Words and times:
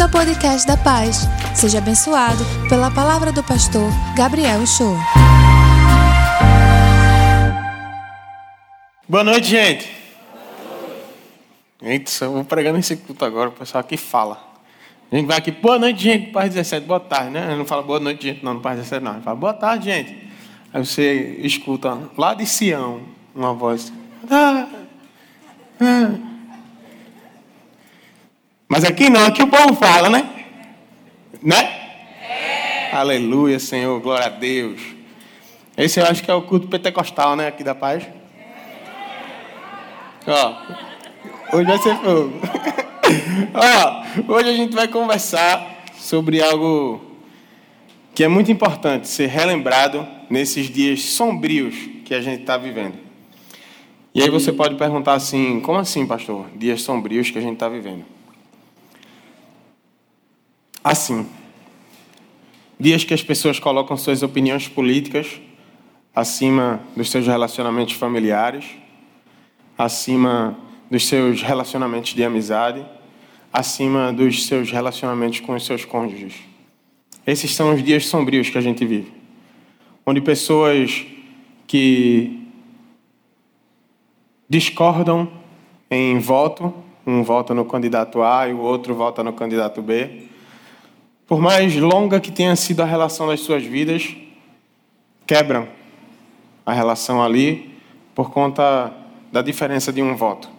Bem-vindo 0.00 0.16
ao 0.16 0.24
podcast 0.24 0.66
da 0.66 0.78
Paz. 0.78 1.28
Seja 1.54 1.76
abençoado 1.76 2.42
pela 2.70 2.90
palavra 2.90 3.30
do 3.32 3.42
pastor 3.42 3.90
Gabriel 4.16 4.66
Show. 4.66 4.96
Boa 9.06 9.22
noite, 9.22 9.48
gente. 9.48 9.94
Eita, 11.82 12.10
eu 12.24 12.32
vou 12.32 12.44
pregando 12.44 12.78
esse 12.78 12.96
culto 12.96 13.26
agora, 13.26 13.50
o 13.50 13.52
pessoal 13.52 13.80
aqui 13.80 13.98
fala. 13.98 14.42
A 15.12 15.16
gente 15.16 15.26
vai 15.26 15.36
aqui, 15.36 15.50
boa 15.50 15.78
noite, 15.78 16.02
gente, 16.02 16.30
Paz 16.30 16.54
17, 16.54 16.86
boa 16.86 17.00
tarde, 17.00 17.30
né? 17.32 17.54
Não 17.54 17.66
fala 17.66 17.82
boa 17.82 18.00
noite, 18.00 18.22
gente, 18.22 18.42
não, 18.42 18.54
no 18.54 18.60
Paz 18.60 18.78
17, 18.78 19.04
não. 19.04 19.20
Fala 19.20 19.36
boa 19.36 19.52
tarde, 19.52 19.84
gente. 19.84 20.16
Aí 20.72 20.82
você 20.82 21.36
escuta 21.42 21.98
lá 22.16 22.32
de 22.32 22.46
Sião 22.46 23.02
uma 23.34 23.52
voz. 23.52 23.92
Ah, 24.30 24.66
ah. 25.78 26.29
Mas 28.70 28.84
aqui 28.84 29.10
não, 29.10 29.26
aqui 29.26 29.42
o 29.42 29.48
povo 29.48 29.74
fala, 29.74 30.08
né? 30.08 30.30
Né? 31.42 31.56
É. 32.22 32.94
Aleluia, 32.94 33.58
Senhor, 33.58 34.00
glória 34.00 34.26
a 34.26 34.28
Deus. 34.28 34.80
Esse 35.76 35.98
eu 35.98 36.06
acho 36.06 36.22
que 36.22 36.30
é 36.30 36.34
o 36.34 36.42
culto 36.42 36.68
pentecostal, 36.68 37.34
né? 37.34 37.48
Aqui 37.48 37.64
da 37.64 37.74
paz. 37.74 38.06
Ó, 40.24 41.56
hoje 41.56 41.64
vai 41.64 41.78
ser 41.78 41.96
fogo. 41.96 42.32
Ó, 44.28 44.34
hoje 44.34 44.50
a 44.50 44.54
gente 44.54 44.72
vai 44.72 44.86
conversar 44.86 45.82
sobre 45.98 46.40
algo 46.40 47.00
que 48.14 48.22
é 48.22 48.28
muito 48.28 48.52
importante 48.52 49.08
ser 49.08 49.26
relembrado 49.26 50.06
nesses 50.30 50.70
dias 50.70 51.02
sombrios 51.02 51.74
que 52.04 52.14
a 52.14 52.20
gente 52.20 52.42
está 52.42 52.56
vivendo. 52.56 52.94
E 54.14 54.22
aí 54.22 54.30
você 54.30 54.52
pode 54.52 54.76
perguntar 54.76 55.14
assim: 55.14 55.58
como 55.58 55.76
assim, 55.76 56.06
pastor? 56.06 56.46
Dias 56.54 56.82
sombrios 56.82 57.32
que 57.32 57.38
a 57.38 57.42
gente 57.42 57.54
está 57.54 57.68
vivendo 57.68 58.19
assim. 60.82 61.26
Dias 62.78 63.04
que 63.04 63.12
as 63.12 63.22
pessoas 63.22 63.58
colocam 63.58 63.96
suas 63.96 64.22
opiniões 64.22 64.66
políticas 64.66 65.40
acima 66.14 66.80
dos 66.96 67.10
seus 67.10 67.26
relacionamentos 67.26 67.94
familiares, 67.94 68.64
acima 69.76 70.58
dos 70.90 71.06
seus 71.06 71.42
relacionamentos 71.42 72.14
de 72.14 72.24
amizade, 72.24 72.84
acima 73.52 74.12
dos 74.12 74.46
seus 74.46 74.70
relacionamentos 74.70 75.40
com 75.40 75.54
os 75.54 75.64
seus 75.64 75.84
cônjuges. 75.84 76.34
Esses 77.26 77.54
são 77.54 77.74
os 77.74 77.82
dias 77.82 78.06
sombrios 78.06 78.48
que 78.48 78.58
a 78.58 78.60
gente 78.60 78.84
vive, 78.84 79.12
onde 80.06 80.20
pessoas 80.20 81.04
que 81.66 82.48
discordam 84.48 85.30
em 85.90 86.18
voto, 86.18 86.74
um 87.06 87.22
vota 87.22 87.54
no 87.54 87.64
candidato 87.64 88.22
A 88.22 88.48
e 88.48 88.52
o 88.52 88.58
outro 88.58 88.94
vota 88.94 89.22
no 89.22 89.32
candidato 89.32 89.80
B, 89.80 90.29
por 91.30 91.40
mais 91.40 91.76
longa 91.76 92.18
que 92.18 92.32
tenha 92.32 92.56
sido 92.56 92.80
a 92.80 92.84
relação 92.84 93.28
das 93.28 93.38
suas 93.38 93.62
vidas, 93.62 94.16
quebram 95.24 95.68
a 96.66 96.72
relação 96.72 97.22
ali 97.22 97.72
por 98.16 98.32
conta 98.32 98.92
da 99.30 99.40
diferença 99.40 99.92
de 99.92 100.02
um 100.02 100.16
voto. 100.16 100.50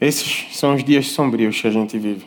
Esses 0.00 0.48
são 0.56 0.74
os 0.74 0.82
dias 0.82 1.10
sombrios 1.10 1.60
que 1.60 1.68
a 1.68 1.70
gente 1.70 1.96
vive. 1.96 2.26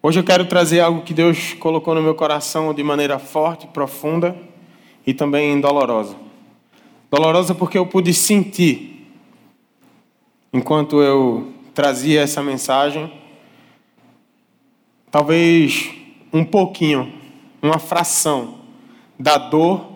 Hoje 0.00 0.20
eu 0.20 0.24
quero 0.24 0.46
trazer 0.46 0.78
algo 0.78 1.02
que 1.02 1.12
Deus 1.12 1.52
colocou 1.54 1.96
no 1.96 2.02
meu 2.02 2.14
coração 2.14 2.72
de 2.72 2.84
maneira 2.84 3.18
forte, 3.18 3.66
profunda 3.66 4.36
e 5.04 5.12
também 5.12 5.60
dolorosa. 5.60 6.14
Dolorosa 7.10 7.56
porque 7.56 7.76
eu 7.76 7.86
pude 7.86 8.14
sentir 8.14 9.10
enquanto 10.52 11.02
eu 11.02 11.55
trazia 11.76 12.22
essa 12.22 12.42
mensagem, 12.42 13.12
talvez 15.10 15.90
um 16.32 16.42
pouquinho, 16.42 17.12
uma 17.60 17.78
fração 17.78 18.60
da 19.18 19.36
dor 19.36 19.86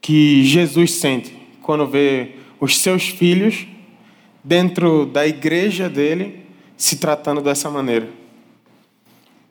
que 0.00 0.42
Jesus 0.42 0.94
sente 0.94 1.36
quando 1.60 1.86
vê 1.86 2.36
os 2.58 2.78
seus 2.78 3.08
filhos 3.08 3.66
dentro 4.42 5.04
da 5.04 5.26
igreja 5.26 5.86
dele 5.86 6.46
se 6.78 6.96
tratando 6.96 7.42
dessa 7.42 7.68
maneira, 7.68 8.08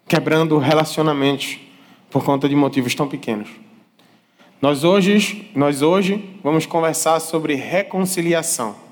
quebrando 0.08 0.58
relacionamentos 0.58 1.60
por 2.10 2.26
conta 2.26 2.50
de 2.50 2.56
motivos 2.56 2.96
tão 2.96 3.08
pequenos. 3.08 3.50
Nós 4.60 4.84
hoje, 4.84 5.52
nós 5.54 5.84
hoje 5.84 6.28
vamos 6.44 6.66
conversar 6.66 7.20
sobre 7.20 7.54
reconciliação 7.54 8.85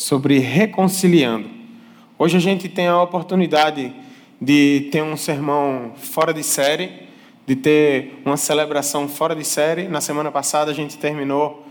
sobre 0.00 0.38
reconciliando. 0.38 1.46
Hoje 2.18 2.34
a 2.34 2.40
gente 2.40 2.70
tem 2.70 2.86
a 2.86 3.02
oportunidade 3.02 3.92
de 4.40 4.88
ter 4.90 5.02
um 5.02 5.14
sermão 5.14 5.92
fora 5.94 6.32
de 6.32 6.42
série, 6.42 7.06
de 7.46 7.54
ter 7.54 8.18
uma 8.24 8.38
celebração 8.38 9.06
fora 9.06 9.36
de 9.36 9.44
série. 9.44 9.88
Na 9.88 10.00
semana 10.00 10.32
passada 10.32 10.70
a 10.70 10.74
gente 10.74 10.96
terminou 10.96 11.66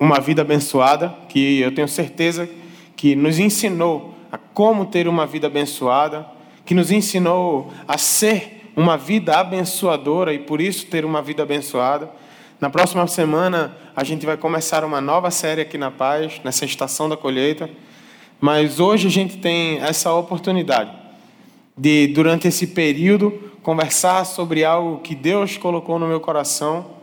uma 0.00 0.18
vida 0.20 0.40
abençoada, 0.40 1.14
que 1.28 1.60
eu 1.60 1.74
tenho 1.74 1.86
certeza 1.86 2.48
que 2.96 3.14
nos 3.14 3.38
ensinou 3.38 4.14
a 4.32 4.38
como 4.38 4.86
ter 4.86 5.06
uma 5.06 5.26
vida 5.26 5.48
abençoada, 5.48 6.26
que 6.64 6.74
nos 6.74 6.90
ensinou 6.90 7.70
a 7.86 7.98
ser 7.98 8.72
uma 8.74 8.96
vida 8.96 9.36
abençoadora 9.36 10.32
e 10.32 10.38
por 10.38 10.62
isso 10.62 10.86
ter 10.86 11.04
uma 11.04 11.20
vida 11.20 11.42
abençoada. 11.42 12.10
Na 12.60 12.68
próxima 12.68 13.06
semana, 13.06 13.76
a 13.94 14.02
gente 14.02 14.26
vai 14.26 14.36
começar 14.36 14.82
uma 14.82 15.00
nova 15.00 15.30
série 15.30 15.60
aqui 15.60 15.78
na 15.78 15.92
Paz, 15.92 16.40
nessa 16.42 16.64
estação 16.64 17.08
da 17.08 17.16
colheita. 17.16 17.70
Mas 18.40 18.80
hoje 18.80 19.06
a 19.06 19.10
gente 19.10 19.38
tem 19.38 19.78
essa 19.78 20.12
oportunidade 20.12 20.90
de, 21.76 22.08
durante 22.08 22.48
esse 22.48 22.66
período, 22.66 23.30
conversar 23.62 24.24
sobre 24.26 24.64
algo 24.64 24.98
que 24.98 25.14
Deus 25.14 25.56
colocou 25.56 26.00
no 26.00 26.08
meu 26.08 26.18
coração 26.18 26.98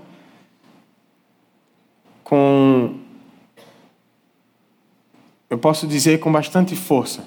com, 2.22 2.96
eu 5.50 5.58
posso 5.58 5.88
dizer, 5.88 6.20
com 6.20 6.30
bastante 6.34 6.76
força. 6.76 7.24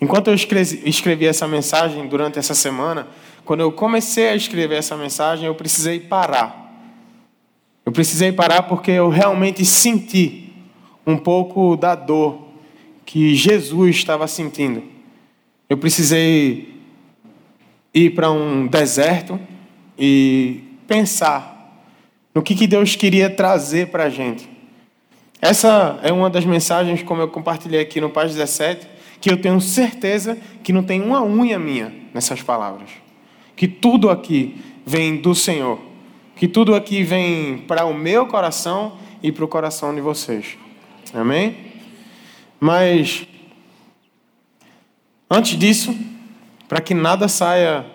Enquanto 0.00 0.28
eu 0.28 0.34
escrevi, 0.34 1.26
essa 1.26 1.46
mensagem 1.46 2.06
durante 2.06 2.38
essa 2.38 2.54
semana, 2.54 3.06
quando 3.44 3.60
eu 3.60 3.70
comecei 3.70 4.28
a 4.30 4.34
escrever 4.34 4.78
essa 4.78 4.96
mensagem, 4.96 5.44
eu 5.44 5.54
precisei 5.54 6.00
parar 6.00 6.65
eu 7.86 7.92
precisei 7.92 8.32
parar 8.32 8.64
porque 8.64 8.90
eu 8.90 9.08
realmente 9.08 9.64
senti 9.64 10.52
um 11.06 11.16
pouco 11.16 11.76
da 11.76 11.94
dor 11.94 12.48
que 13.04 13.36
Jesus 13.36 13.94
estava 13.94 14.26
sentindo. 14.26 14.82
Eu 15.70 15.78
precisei 15.78 16.74
ir 17.94 18.10
para 18.10 18.28
um 18.28 18.66
deserto 18.66 19.38
e 19.96 20.64
pensar 20.88 21.86
no 22.34 22.42
que, 22.42 22.56
que 22.56 22.66
Deus 22.66 22.96
queria 22.96 23.30
trazer 23.30 23.86
para 23.86 24.04
a 24.04 24.10
gente. 24.10 24.48
Essa 25.40 26.00
é 26.02 26.12
uma 26.12 26.28
das 26.28 26.44
mensagens, 26.44 27.04
como 27.04 27.22
eu 27.22 27.28
compartilhei 27.28 27.80
aqui 27.80 28.00
no 28.00 28.10
Paz 28.10 28.34
17, 28.34 28.84
que 29.20 29.30
eu 29.30 29.40
tenho 29.40 29.60
certeza 29.60 30.36
que 30.64 30.72
não 30.72 30.82
tem 30.82 31.00
uma 31.00 31.22
unha 31.22 31.58
minha 31.58 31.94
nessas 32.12 32.42
palavras. 32.42 32.90
Que 33.54 33.68
tudo 33.68 34.10
aqui 34.10 34.56
vem 34.84 35.16
do 35.18 35.36
Senhor 35.36 35.78
que 36.36 36.46
tudo 36.46 36.74
aqui 36.74 37.02
vem 37.02 37.58
para 37.58 37.86
o 37.86 37.94
meu 37.94 38.26
coração 38.26 38.98
e 39.22 39.32
para 39.32 39.44
o 39.44 39.48
coração 39.48 39.94
de 39.94 40.02
vocês. 40.02 40.58
Amém? 41.14 41.56
Mas, 42.60 43.26
antes 45.30 45.58
disso, 45.58 45.96
para 46.68 46.80
que 46.80 46.92
nada 46.92 47.26
saia 47.26 47.86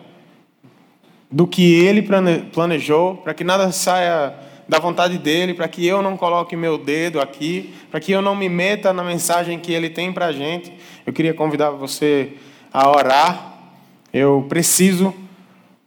do 1.29 1.45
que 1.45 1.85
ele 1.85 2.05
planejou, 2.51 3.17
para 3.17 3.33
que 3.33 3.43
nada 3.43 3.71
saia 3.71 4.33
da 4.67 4.79
vontade 4.79 5.17
dele, 5.17 5.53
para 5.53 5.67
que 5.67 5.85
eu 5.85 6.01
não 6.01 6.17
coloque 6.17 6.55
meu 6.55 6.77
dedo 6.77 7.21
aqui, 7.21 7.73
para 7.91 7.99
que 7.99 8.11
eu 8.11 8.21
não 8.21 8.35
me 8.35 8.49
meta 8.49 8.91
na 8.91 9.03
mensagem 9.03 9.59
que 9.59 9.71
ele 9.71 9.89
tem 9.89 10.11
para 10.11 10.27
a 10.27 10.31
gente, 10.31 10.73
eu 11.05 11.13
queria 11.13 11.33
convidar 11.33 11.69
você 11.71 12.33
a 12.73 12.89
orar. 12.89 13.59
Eu 14.13 14.45
preciso 14.49 15.13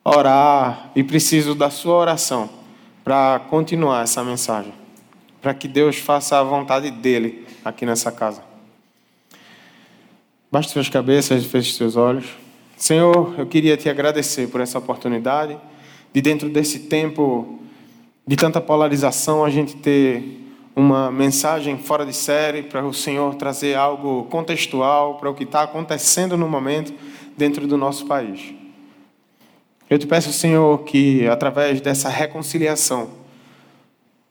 orar 0.05 0.91
e 0.95 1.03
preciso 1.03 1.55
da 1.55 1.71
sua 1.71 1.95
oração 1.95 2.51
para 3.03 3.41
continuar 3.49 4.03
essa 4.03 4.23
mensagem, 4.23 4.73
para 5.41 5.55
que 5.55 5.67
Deus 5.67 5.97
faça 5.97 6.39
a 6.39 6.43
vontade 6.43 6.91
dele 6.91 7.47
aqui 7.65 7.87
nessa 7.87 8.13
casa. 8.13 8.43
Baixe 10.53 10.69
suas 10.69 10.89
cabeças 10.89 11.45
feche 11.47 11.73
seus 11.73 11.97
olhos. 11.97 12.27
Senhor, 12.77 13.35
eu 13.39 13.47
queria 13.47 13.77
te 13.77 13.89
agradecer 13.89 14.49
por 14.49 14.61
essa 14.61 14.79
oportunidade 14.79 15.57
de 16.13 16.21
dentro 16.21 16.51
desse 16.51 16.81
tempo 16.81 17.59
de 18.27 18.37
tanta 18.37 18.61
polarização 18.61 19.45
a 19.45 19.51
gente 19.51 19.77
ter 19.77 20.43
uma 20.77 21.11
mensagem 21.11 21.79
fora 21.79 22.05
de 22.05 22.13
série 22.13 22.63
para 22.63 22.85
o 22.85 22.93
Senhor 22.93 23.35
trazer 23.37 23.77
algo 23.77 24.25
contextual 24.25 25.17
para 25.17 25.31
o 25.31 25.35
que 25.35 25.45
está 25.45 25.63
acontecendo 25.63 26.37
no 26.37 26.49
momento 26.49 26.93
dentro 27.37 27.67
do 27.67 27.77
nosso 27.77 28.07
país. 28.07 28.64
Eu 29.95 29.99
te 30.01 30.09
peço, 30.09 30.33
Senhor, 30.33 30.83
que 30.83 31.25
através 31.29 31.81
dessa 31.81 32.09
reconciliação, 32.09 33.11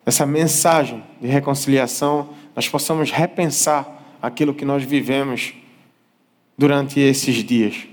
dessa 0.04 0.26
mensagem 0.26 1.02
de 1.22 1.28
reconciliação, 1.30 2.32
nós 2.54 2.68
possamos 2.68 3.12
repensar 3.12 3.88
aquilo 4.22 4.54
que 4.54 4.66
nós 4.66 4.84
vivemos 4.84 5.54
durante 6.58 7.00
esses 7.00 7.36
dias. 7.46 7.88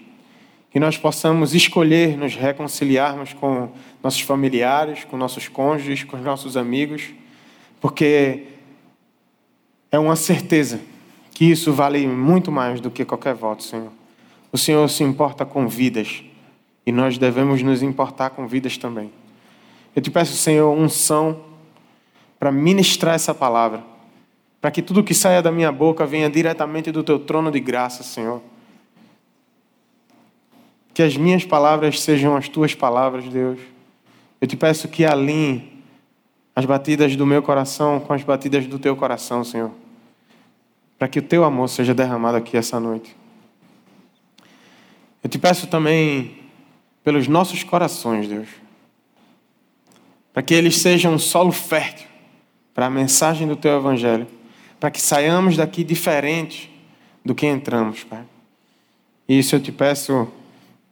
Que 0.73 0.81
nós 0.81 0.99
possamos 0.99 1.55
escolher 1.55 2.19
nos 2.19 2.35
reconciliarmos 2.35 3.35
com 3.35 3.69
nossos 4.03 4.23
familiares, 4.23 5.05
com 5.05 5.17
nossos 5.17 5.47
cônjuges, 5.47 6.03
com 6.03 6.17
os 6.17 6.25
nossos 6.25 6.57
amigos, 6.57 7.11
porque 7.81 8.49
é 9.93 9.99
uma 10.01 10.17
certeza 10.17 10.81
que 11.33 11.45
isso 11.45 11.73
vale 11.73 12.05
muito 12.09 12.51
mais 12.51 12.81
do 12.81 12.91
que 12.91 13.05
qualquer 13.05 13.35
voto, 13.35 13.63
Senhor. 13.63 13.93
O 14.51 14.59
Senhor 14.59 14.91
se 14.91 15.05
importa 15.05 15.47
com 15.47 15.69
vidas 15.69 16.25
e 16.85 16.93
nós 16.93 17.19
devemos 17.19 17.63
nos 17.63 17.83
importar 17.83 18.31
com 18.31 18.47
vidas 18.47 18.77
também. 18.79 19.13
Eu 19.95 20.03
te 20.03 20.11
peço, 20.11 20.37
Senhor, 20.37 20.73
unção 20.73 21.45
para 22.39 22.51
ministrar 22.51 23.15
essa 23.15 23.35
palavra, 23.35 23.85
para 24.61 24.71
que 24.71 24.81
tudo 24.81 25.05
que 25.05 25.15
saia 25.15 25.43
da 25.43 25.53
minha 25.53 25.71
boca 25.71 26.07
venha 26.07 26.31
diretamente 26.31 26.91
do 26.91 27.03
teu 27.03 27.19
trono 27.19 27.51
de 27.51 27.61
graça, 27.61 28.03
Senhor. 28.03 28.41
Que 30.95 31.03
as 31.03 31.17
minhas 31.17 31.45
palavras 31.45 32.01
sejam 32.01 32.37
as 32.37 32.49
tuas 32.49 32.75
palavras, 32.75 33.25
Deus. 33.29 33.59
Eu 34.41 34.47
te 34.47 34.57
peço 34.57 34.89
que 34.89 35.05
alinhe 35.05 35.83
as 36.55 36.65
batidas 36.65 37.15
do 37.15 37.27
meu 37.27 37.43
coração 37.43 38.01
com 38.01 38.13
as 38.13 38.23
batidas 38.23 38.67
do 38.67 38.79
teu 38.79 38.97
coração, 38.97 39.45
Senhor. 39.45 39.71
Para 40.99 41.09
que 41.09 41.19
o 41.19 41.23
teu 41.23 41.45
amor 41.45 41.69
seja 41.69 41.95
derramado 41.95 42.37
aqui 42.37 42.57
essa 42.57 42.81
noite. 42.81 43.17
Eu 45.23 45.29
te 45.29 45.39
peço 45.39 45.67
também 45.67 46.40
pelos 47.03 47.29
nossos 47.29 47.63
corações, 47.63 48.29
Deus. 48.29 48.49
Para 50.33 50.43
que 50.43 50.55
eles 50.55 50.77
sejam 50.77 51.15
um 51.15 51.19
solo 51.19 51.53
fértil 51.53 52.07
para 52.75 52.87
a 52.87 52.91
mensagem 52.91 53.47
do 53.49 53.57
teu 53.57 53.77
evangelho. 53.77 54.27
Para 54.79 54.91
que 54.91 55.01
saiamos 55.01 55.57
daqui 55.57 55.85
diferente 55.85 56.71
do 57.25 57.35
que 57.35 57.47
entramos, 57.47 58.05
Pai. 58.05 58.25
E 59.29 59.39
isso 59.39 59.55
eu 59.55 59.61
te 59.61 59.71
peço 59.71 60.29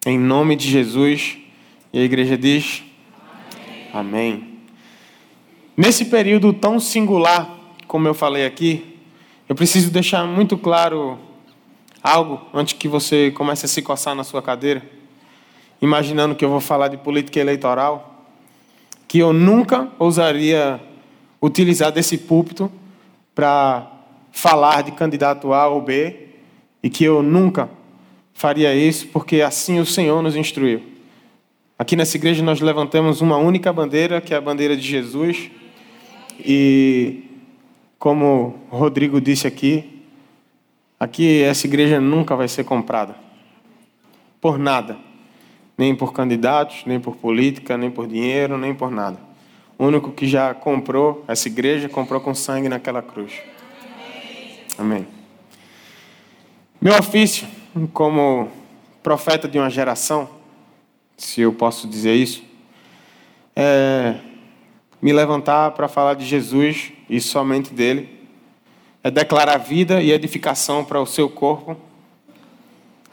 em 0.05 0.19
nome 0.19 0.57
de 0.57 0.69
Jesus. 0.69 1.39
E 1.93 1.99
a 1.99 2.03
igreja 2.03 2.37
diz: 2.37 2.83
Amém. 3.93 4.25
Amém. 4.29 4.59
Nesse 5.77 6.07
período 6.07 6.53
tão 6.53 6.81
singular, 6.81 7.49
como 7.87 8.09
eu 8.09 8.15
falei 8.15 8.45
aqui, 8.45 8.99
eu 9.49 9.55
preciso 9.55 9.91
deixar 9.91 10.27
muito 10.27 10.59
claro 10.59 11.19
algo 12.03 12.41
antes 12.53 12.75
que 12.75 12.89
você 12.89 13.31
comece 13.31 13.65
a 13.65 13.69
se 13.69 13.81
coçar 13.81 14.15
na 14.15 14.25
sua 14.25 14.43
cadeira, 14.43 14.83
imaginando 15.81 16.35
que 16.35 16.45
eu 16.45 16.51
vou 16.51 16.61
falar 16.61 16.89
de 16.89 16.97
política 16.97 17.39
eleitoral, 17.39 18.25
que 19.07 19.19
eu 19.19 19.33
nunca 19.33 19.89
ousaria 19.99 20.81
utilizar 21.41 21.93
desse 21.93 22.19
púlpito 22.19 22.71
para 23.35 23.91
falar 24.33 24.83
de 24.83 24.93
candidato 24.93 25.53
A 25.53 25.69
ou 25.69 25.81
B 25.81 26.29
e 26.83 26.91
que 26.91 27.05
eu 27.05 27.23
nunca 27.23 27.71
faria 28.35 28.75
isso 28.75 29.09
porque 29.09 29.41
assim 29.41 29.81
o 29.81 29.87
Senhor 29.87 30.23
nos 30.23 30.37
instruiu. 30.37 30.83
Aqui 31.79 31.97
nessa 31.97 32.17
igreja 32.17 32.43
nós 32.43 32.61
levantamos 32.61 33.21
uma 33.21 33.37
única 33.37 33.73
bandeira, 33.73 34.21
que 34.21 34.35
é 34.35 34.37
a 34.37 34.41
bandeira 34.41 34.77
de 34.77 34.83
Jesus. 34.83 35.51
E 36.41 37.23
como 37.99 38.59
Rodrigo 38.69 39.21
disse 39.21 39.47
aqui, 39.47 39.99
Aqui 41.01 41.43
essa 41.43 41.67
igreja 41.67 42.01
nunca 42.01 42.35
vai 42.35 42.49
ser 42.49 42.65
comprada. 42.65 43.15
Por 44.41 44.59
nada. 44.59 44.97
Nem 45.79 45.95
por 45.95 46.13
candidatos, 46.13 46.83
nem 46.85 47.01
por 47.01 47.17
política, 47.17 47.79
nem 47.79 47.91
por 47.91 48.07
dinheiro, 48.07 48.59
nem 48.59 48.75
por 48.75 48.91
nada. 48.91 49.19
O 49.79 49.87
único 49.87 50.11
que 50.11 50.27
já 50.27 50.53
comprou 50.53 51.25
essa 51.27 51.49
igreja, 51.49 51.89
comprou 51.89 52.21
com 52.21 52.35
sangue 52.35 52.69
naquela 52.69 53.01
cruz. 53.01 53.33
Amém. 54.77 55.07
Meu 56.81 56.99
ofício, 56.99 57.47
como 57.93 58.51
profeta 59.03 59.49
de 59.49 59.59
uma 59.59 59.71
geração, 59.71 60.29
se 61.17 61.41
eu 61.41 61.53
posso 61.53 61.89
dizer 61.89 62.15
isso, 62.15 62.43
é 63.55 64.17
me 65.01 65.13
levantar 65.13 65.71
para 65.73 65.87
falar 65.89 66.15
de 66.15 66.25
Jesus 66.25 66.93
e 67.09 67.21
somente 67.21 67.73
dele 67.73 68.19
é 69.03 69.11
declarar 69.11 69.59
vida 69.59 70.03
e 70.03 70.11
edificação 70.11 70.85
para 70.85 71.01
o 71.01 71.07
seu 71.07 71.31
corpo 71.31 71.77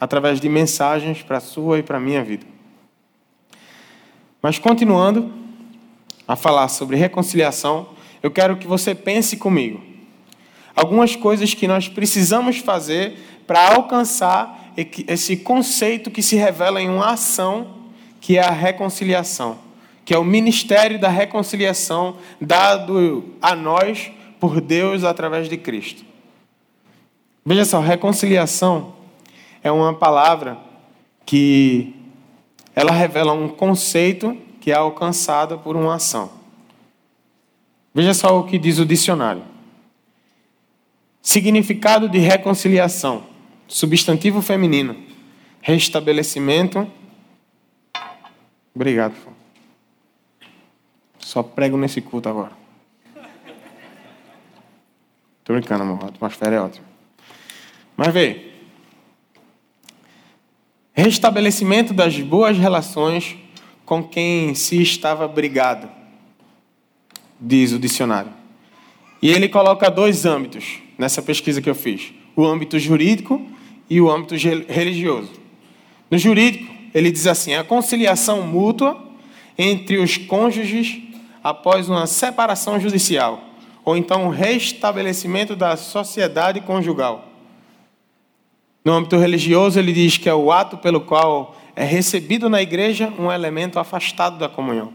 através 0.00 0.40
de 0.40 0.48
mensagens 0.48 1.22
para 1.22 1.38
a 1.38 1.40
sua 1.40 1.78
e 1.78 1.82
para 1.82 1.96
a 1.96 2.00
minha 2.00 2.22
vida. 2.22 2.46
Mas 4.42 4.58
continuando 4.58 5.32
a 6.26 6.36
falar 6.36 6.68
sobre 6.68 6.96
reconciliação, 6.96 7.88
eu 8.22 8.30
quero 8.30 8.56
que 8.56 8.66
você 8.66 8.94
pense 8.94 9.36
comigo. 9.36 9.82
Algumas 10.74 11.16
coisas 11.16 11.54
que 11.54 11.66
nós 11.66 11.88
precisamos 11.88 12.58
fazer 12.58 13.16
para 13.46 13.74
alcançar 13.74 14.72
esse 14.76 15.36
conceito 15.36 16.10
que 16.10 16.22
se 16.22 16.36
revela 16.36 16.82
em 16.82 16.88
uma 16.88 17.12
ação, 17.12 17.76
que 18.20 18.36
é 18.36 18.42
a 18.42 18.50
reconciliação, 18.50 19.58
que 20.04 20.12
é 20.12 20.18
o 20.18 20.24
ministério 20.24 20.98
da 20.98 21.08
reconciliação 21.08 22.16
dado 22.40 23.24
a 23.40 23.54
nós 23.54 24.10
por 24.38 24.60
Deus 24.60 25.02
através 25.04 25.48
de 25.48 25.56
Cristo. 25.56 26.04
Veja 27.44 27.64
só, 27.64 27.80
reconciliação 27.80 28.94
é 29.62 29.70
uma 29.70 29.94
palavra 29.94 30.58
que 31.24 31.94
ela 32.76 32.92
revela 32.92 33.32
um 33.32 33.48
conceito 33.48 34.36
que 34.60 34.70
é 34.70 34.74
alcançado 34.74 35.58
por 35.58 35.74
uma 35.74 35.94
ação. 35.94 36.30
Veja 37.94 38.12
só 38.12 38.38
o 38.38 38.44
que 38.44 38.58
diz 38.58 38.78
o 38.78 38.84
dicionário. 38.84 39.42
Significado 41.22 42.06
de 42.06 42.18
reconciliação: 42.18 43.24
substantivo 43.66 44.42
feminino, 44.42 44.94
restabelecimento. 45.62 46.86
Obrigado. 48.74 49.14
Só 51.18 51.42
prego 51.42 51.78
nesse 51.78 52.02
culto 52.02 52.28
agora. 52.28 52.52
Tô 55.42 55.54
brincando, 55.54 55.82
amor. 55.82 56.04
A 56.04 56.08
atmosfera 56.08 56.56
é 56.56 56.60
ótima. 56.60 56.86
Mas 57.96 58.12
vê. 58.12 58.55
Restabelecimento 60.96 61.92
das 61.92 62.18
boas 62.18 62.56
relações 62.56 63.36
com 63.84 64.02
quem 64.02 64.54
se 64.54 64.80
estava 64.80 65.28
brigado, 65.28 65.88
diz 67.38 67.72
o 67.72 67.78
dicionário. 67.78 68.32
E 69.20 69.30
ele 69.30 69.48
coloca 69.48 69.90
dois 69.90 70.24
âmbitos 70.24 70.78
nessa 70.96 71.20
pesquisa 71.20 71.60
que 71.60 71.68
eu 71.68 71.74
fiz: 71.74 72.12
o 72.34 72.44
âmbito 72.46 72.78
jurídico 72.78 73.46
e 73.88 74.00
o 74.00 74.10
âmbito 74.10 74.34
religioso. 74.68 75.32
No 76.10 76.16
jurídico, 76.16 76.72
ele 76.94 77.10
diz 77.10 77.26
assim: 77.26 77.54
a 77.54 77.62
conciliação 77.62 78.42
mútua 78.42 78.98
entre 79.58 79.98
os 79.98 80.16
cônjuges 80.16 80.98
após 81.44 81.88
uma 81.88 82.06
separação 82.06 82.80
judicial 82.80 83.46
ou 83.86 83.96
então 83.96 84.26
o 84.26 84.30
restabelecimento 84.30 85.54
da 85.54 85.76
sociedade 85.76 86.60
conjugal. 86.60 87.25
No 88.86 88.92
âmbito 88.92 89.16
religioso, 89.16 89.80
ele 89.80 89.92
diz 89.92 90.16
que 90.16 90.28
é 90.28 90.32
o 90.32 90.52
ato 90.52 90.78
pelo 90.78 91.00
qual 91.00 91.56
é 91.74 91.82
recebido 91.82 92.48
na 92.48 92.62
igreja 92.62 93.12
um 93.18 93.32
elemento 93.32 93.80
afastado 93.80 94.38
da 94.38 94.48
comunhão. 94.48 94.92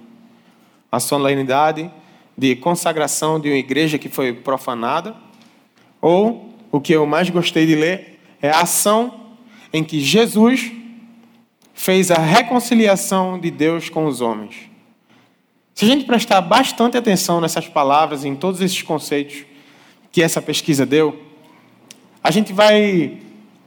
A 0.89 0.97
solenidade 0.97 1.91
de 2.37 2.55
consagração 2.55 3.37
de 3.37 3.49
uma 3.49 3.57
igreja 3.57 3.97
que 3.97 4.07
foi 4.07 4.31
profanada, 4.31 5.13
ou 6.01 6.55
o 6.71 6.79
que 6.79 6.93
eu 6.93 7.05
mais 7.05 7.29
gostei 7.29 7.65
de 7.65 7.75
ler 7.75 8.17
é 8.41 8.49
a 8.49 8.61
ação 8.61 9.13
em 9.73 9.83
que 9.83 9.99
Jesus 9.99 10.71
fez 11.73 12.11
a 12.11 12.17
reconciliação 12.17 13.37
de 13.37 13.51
Deus 13.51 13.89
com 13.89 14.05
os 14.05 14.21
homens. 14.21 14.55
Se 15.75 15.83
a 15.83 15.87
gente 15.89 16.05
prestar 16.05 16.39
bastante 16.39 16.95
atenção 16.95 17.41
nessas 17.41 17.67
palavras, 17.67 18.23
em 18.23 18.37
todos 18.37 18.61
esses 18.61 18.81
conceitos 18.81 19.43
que 20.13 20.23
essa 20.23 20.41
pesquisa 20.41 20.85
deu, 20.85 21.21
a 22.23 22.31
gente 22.31 22.53
vai 22.53 23.19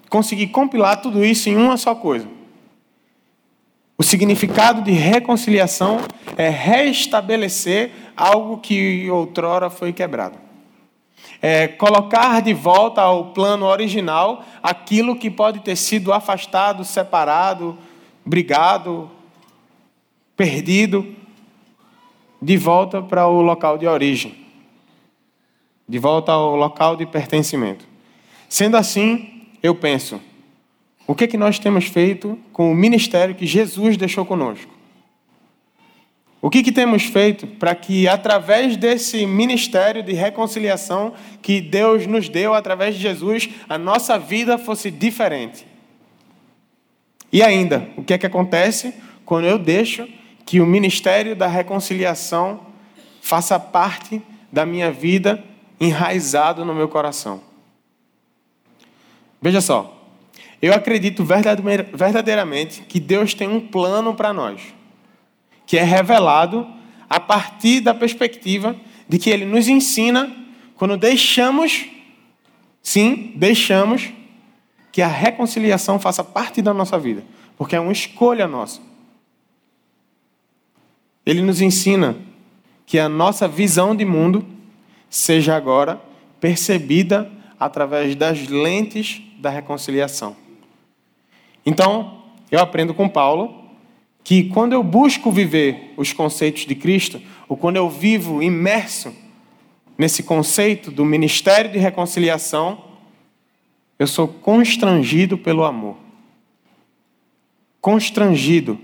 conseguir 0.08 0.49
compilar 0.49 1.00
tudo 1.00 1.25
isso 1.25 1.49
em 1.49 1.56
uma 1.56 1.76
só 1.76 1.94
coisa. 1.94 2.28
O 3.96 4.02
significado 4.02 4.82
de 4.82 4.90
reconciliação 4.90 6.00
é 6.37 6.49
restabelecer 6.49 7.92
algo 8.16 8.58
que 8.58 9.08
outrora 9.11 9.70
foi 9.70 9.92
quebrado. 9.92 10.38
É 11.40 11.68
colocar 11.68 12.40
de 12.42 12.52
volta 12.52 13.02
ao 13.02 13.26
plano 13.26 13.66
original 13.66 14.44
aquilo 14.62 15.16
que 15.16 15.30
pode 15.30 15.61
ter 15.61 15.76
sido 15.76 16.12
afastado, 16.12 16.84
separado, 16.84 17.78
brigado, 18.25 19.11
perdido 20.37 21.14
de 22.42 22.56
volta 22.56 23.00
para 23.00 23.26
o 23.26 23.40
local 23.40 23.78
de 23.78 23.87
origem, 23.87 24.34
de 25.88 25.99
volta 25.99 26.32
ao 26.32 26.56
local 26.56 26.96
de 26.96 27.06
pertencimento. 27.06 27.87
Sendo 28.49 28.76
assim, 28.76 29.34
eu 29.64 29.75
penso, 29.75 30.21
o 31.06 31.14
que, 31.14 31.25
é 31.25 31.26
que 31.26 31.38
nós 31.38 31.59
temos 31.59 31.87
feito 31.87 32.38
com 32.52 32.71
o 32.71 32.75
ministério 32.75 33.35
que 33.35 33.47
Jesus 33.47 33.97
deixou 33.97 34.23
conosco? 34.26 34.71
O 36.42 36.50
que, 36.50 36.62
que 36.62 36.71
temos 36.71 37.04
feito 37.04 37.47
para 37.47 37.75
que, 37.75 38.06
através 38.06 38.76
desse 38.76 39.25
ministério 39.25 40.02
de 40.02 40.12
reconciliação 40.12 41.14
que 41.40 41.62
Deus 41.62 42.06
nos 42.06 42.28
deu 42.28 42.52
através 42.52 42.94
de 42.94 43.00
Jesus, 43.00 43.49
a 43.66 43.78
nossa 43.78 44.18
vida 44.18 44.59
fosse 44.59 44.90
diferente? 44.90 45.66
E 47.33 47.42
ainda, 47.42 47.88
o 47.97 48.04
que 48.04 48.12
é 48.12 48.18
que 48.18 48.26
acontece 48.26 48.92
quando 49.25 49.47
eu 49.47 49.59
deixo 49.59 50.06
que 50.44 50.61
o 50.61 50.66
ministério 50.66 51.35
da 51.35 51.47
reconciliação 51.47 52.66
faça 53.23 53.59
parte 53.59 54.21
da 54.52 54.66
minha 54.66 54.92
vida 54.92 55.42
enraizado 55.80 56.66
no 56.66 56.75
meu 56.75 56.87
coração? 56.87 57.53
Veja 59.44 59.60
só, 59.60 60.08
eu 60.62 60.72
acredito 60.72 61.22
verdadeiramente 61.22 62.80
que 62.80 62.98
Deus 62.98 63.34
tem 63.34 63.46
um 63.46 63.60
plano 63.60 64.14
para 64.14 64.32
nós, 64.32 64.62
que 65.66 65.76
é 65.76 65.82
revelado 65.82 66.66
a 67.10 67.20
partir 67.20 67.80
da 67.80 67.92
perspectiva 67.92 68.74
de 69.06 69.18
que 69.18 69.28
Ele 69.28 69.44
nos 69.44 69.68
ensina 69.68 70.34
quando 70.76 70.96
deixamos, 70.96 71.84
sim, 72.82 73.34
deixamos 73.36 74.08
que 74.90 75.02
a 75.02 75.08
reconciliação 75.08 76.00
faça 76.00 76.24
parte 76.24 76.62
da 76.62 76.72
nossa 76.72 76.98
vida, 76.98 77.22
porque 77.58 77.76
é 77.76 77.80
uma 77.80 77.92
escolha 77.92 78.48
nossa. 78.48 78.80
Ele 81.26 81.42
nos 81.42 81.60
ensina 81.60 82.16
que 82.86 82.98
a 82.98 83.10
nossa 83.10 83.46
visão 83.46 83.94
de 83.94 84.06
mundo 84.06 84.42
seja 85.10 85.54
agora 85.54 86.00
percebida 86.40 87.30
através 87.60 88.14
das 88.16 88.48
lentes 88.48 89.22
da 89.44 89.50
reconciliação. 89.50 90.34
Então, 91.66 92.22
eu 92.50 92.58
aprendo 92.60 92.94
com 92.94 93.06
Paulo 93.06 93.62
que 94.24 94.44
quando 94.44 94.72
eu 94.72 94.82
busco 94.82 95.30
viver 95.30 95.92
os 95.98 96.14
conceitos 96.14 96.64
de 96.64 96.74
Cristo, 96.74 97.20
ou 97.46 97.54
quando 97.54 97.76
eu 97.76 97.90
vivo 97.90 98.42
imerso 98.42 99.14
nesse 99.98 100.22
conceito 100.22 100.90
do 100.90 101.04
ministério 101.04 101.70
de 101.70 101.78
reconciliação, 101.78 102.84
eu 103.98 104.06
sou 104.06 104.26
constrangido 104.26 105.36
pelo 105.36 105.62
amor. 105.62 105.98
Constrangido 107.82 108.80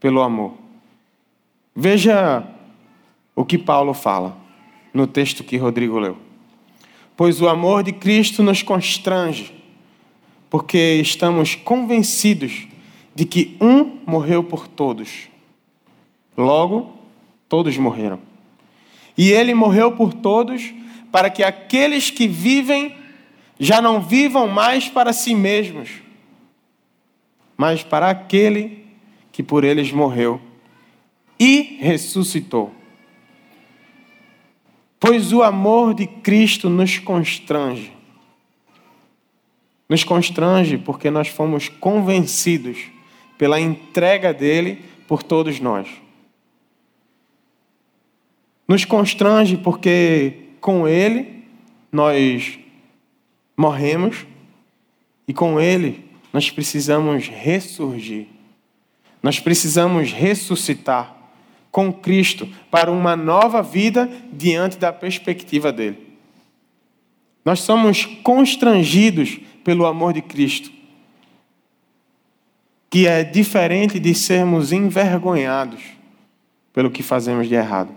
pelo 0.00 0.22
amor. 0.22 0.54
Veja 1.74 2.44
o 3.36 3.44
que 3.44 3.56
Paulo 3.56 3.94
fala 3.94 4.36
no 4.92 5.06
texto 5.06 5.44
que 5.44 5.56
Rodrigo 5.56 6.00
leu. 6.00 6.18
Pois 7.16 7.40
o 7.40 7.48
amor 7.48 7.84
de 7.84 7.92
Cristo 7.92 8.42
nos 8.42 8.60
constrange, 8.60 9.59
porque 10.50 10.98
estamos 11.00 11.54
convencidos 11.54 12.66
de 13.14 13.24
que 13.24 13.56
um 13.60 13.98
morreu 14.04 14.42
por 14.42 14.66
todos. 14.66 15.28
Logo, 16.36 16.98
todos 17.48 17.76
morreram. 17.78 18.18
E 19.16 19.30
ele 19.30 19.54
morreu 19.54 19.92
por 19.92 20.12
todos, 20.12 20.74
para 21.12 21.30
que 21.30 21.42
aqueles 21.42 22.10
que 22.10 22.26
vivem 22.26 22.96
já 23.58 23.80
não 23.80 24.00
vivam 24.00 24.48
mais 24.48 24.88
para 24.88 25.12
si 25.12 25.34
mesmos, 25.34 25.90
mas 27.56 27.82
para 27.82 28.08
aquele 28.08 28.86
que 29.30 29.42
por 29.42 29.64
eles 29.64 29.92
morreu 29.92 30.40
e 31.38 31.78
ressuscitou. 31.80 32.72
Pois 34.98 35.32
o 35.32 35.42
amor 35.42 35.94
de 35.94 36.06
Cristo 36.06 36.68
nos 36.68 36.98
constrange. 36.98 37.99
Nos 39.90 40.04
constrange 40.04 40.78
porque 40.78 41.10
nós 41.10 41.28
fomos 41.28 41.68
convencidos 41.68 42.78
pela 43.36 43.60
entrega 43.60 44.32
dele 44.32 44.82
por 45.06 45.22
todos 45.22 45.60
nós. 45.60 45.86
Nos 48.66 48.86
constrange 48.86 49.58
porque 49.58 50.44
com 50.62 50.88
ele 50.88 51.44
nós 51.92 52.58
morremos 53.56 54.24
e 55.30 55.34
com 55.34 55.60
Ele 55.60 56.04
nós 56.32 56.50
precisamos 56.50 57.28
ressurgir. 57.28 58.26
Nós 59.22 59.38
precisamos 59.38 60.10
ressuscitar 60.10 61.14
com 61.70 61.92
Cristo 61.92 62.48
para 62.68 62.90
uma 62.90 63.14
nova 63.14 63.62
vida 63.62 64.10
diante 64.32 64.76
da 64.76 64.92
perspectiva 64.92 65.70
dele. 65.70 66.09
Nós 67.44 67.60
somos 67.60 68.04
constrangidos 68.22 69.38
pelo 69.64 69.86
amor 69.86 70.12
de 70.12 70.22
Cristo, 70.22 70.70
que 72.90 73.06
é 73.06 73.22
diferente 73.22 73.98
de 73.98 74.14
sermos 74.14 74.72
envergonhados 74.72 75.82
pelo 76.72 76.90
que 76.90 77.02
fazemos 77.02 77.48
de 77.48 77.54
errado. 77.54 77.96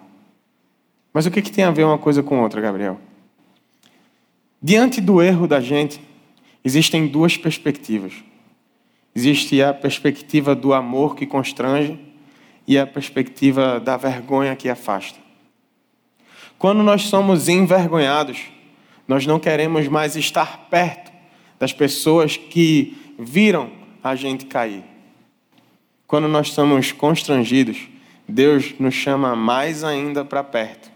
Mas 1.13 1.25
o 1.25 1.31
que, 1.31 1.41
que 1.41 1.51
tem 1.51 1.63
a 1.63 1.71
ver 1.71 1.83
uma 1.83 1.97
coisa 1.97 2.23
com 2.23 2.41
outra, 2.41 2.61
Gabriel? 2.61 2.99
Diante 4.61 5.01
do 5.01 5.21
erro 5.21 5.47
da 5.47 5.59
gente, 5.59 6.01
existem 6.63 7.07
duas 7.07 7.35
perspectivas. 7.35 8.13
Existe 9.13 9.61
a 9.61 9.73
perspectiva 9.73 10.55
do 10.55 10.73
amor 10.73 11.15
que 11.15 11.27
constrange 11.27 11.99
e 12.67 12.77
a 12.77 12.87
perspectiva 12.87 13.79
da 13.79 13.97
vergonha 13.97 14.55
que 14.55 14.69
afasta. 14.69 15.19
Quando 16.57 16.81
nós 16.81 17.03
somos 17.03 17.49
envergonhados, 17.49 18.52
nós 19.07 19.25
não 19.25 19.39
queremos 19.39 19.87
mais 19.87 20.15
estar 20.15 20.67
perto 20.69 21.11
das 21.59 21.73
pessoas 21.73 22.37
que 22.37 22.97
viram 23.17 23.71
a 24.03 24.15
gente 24.15 24.45
cair. 24.45 24.83
Quando 26.07 26.27
nós 26.27 26.51
somos 26.51 26.91
constrangidos, 26.91 27.87
Deus 28.27 28.73
nos 28.79 28.93
chama 28.93 29.35
mais 29.35 29.83
ainda 29.83 30.23
para 30.23 30.43
perto, 30.43 30.91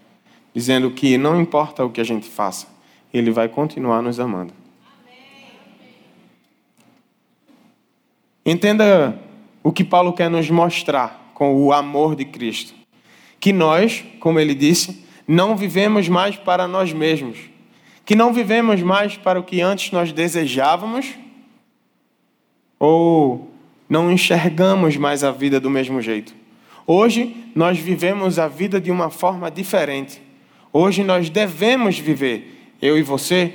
dizendo 0.54 0.90
que 0.90 1.18
não 1.18 1.40
importa 1.40 1.84
o 1.84 1.90
que 1.90 2.00
a 2.00 2.04
gente 2.04 2.28
faça, 2.28 2.66
ele 3.12 3.30
vai 3.30 3.48
continuar 3.48 4.02
nos 4.02 4.20
amando. 4.20 4.52
Entenda 8.44 9.20
o 9.62 9.70
que 9.70 9.84
Paulo 9.84 10.12
quer 10.12 10.30
nos 10.30 10.48
mostrar 10.48 11.32
com 11.34 11.54
o 11.54 11.72
amor 11.72 12.16
de 12.16 12.24
Cristo. 12.24 12.72
Que 13.38 13.52
nós, 13.52 14.04
como 14.20 14.40
ele 14.40 14.54
disse, 14.54 15.04
não 15.26 15.54
vivemos 15.54 16.08
mais 16.08 16.36
para 16.36 16.66
nós 16.66 16.92
mesmos. 16.92 17.38
Que 18.08 18.16
não 18.16 18.32
vivemos 18.32 18.80
mais 18.80 19.18
para 19.18 19.38
o 19.38 19.42
que 19.42 19.60
antes 19.60 19.92
nós 19.92 20.12
desejávamos 20.12 21.10
ou 22.78 23.50
não 23.86 24.10
enxergamos 24.10 24.96
mais 24.96 25.22
a 25.22 25.30
vida 25.30 25.60
do 25.60 25.68
mesmo 25.68 26.00
jeito. 26.00 26.34
Hoje 26.86 27.36
nós 27.54 27.78
vivemos 27.78 28.38
a 28.38 28.48
vida 28.48 28.80
de 28.80 28.90
uma 28.90 29.10
forma 29.10 29.50
diferente. 29.50 30.22
Hoje 30.72 31.04
nós 31.04 31.28
devemos 31.28 31.98
viver 31.98 32.72
eu 32.80 32.96
e 32.96 33.02
você, 33.02 33.52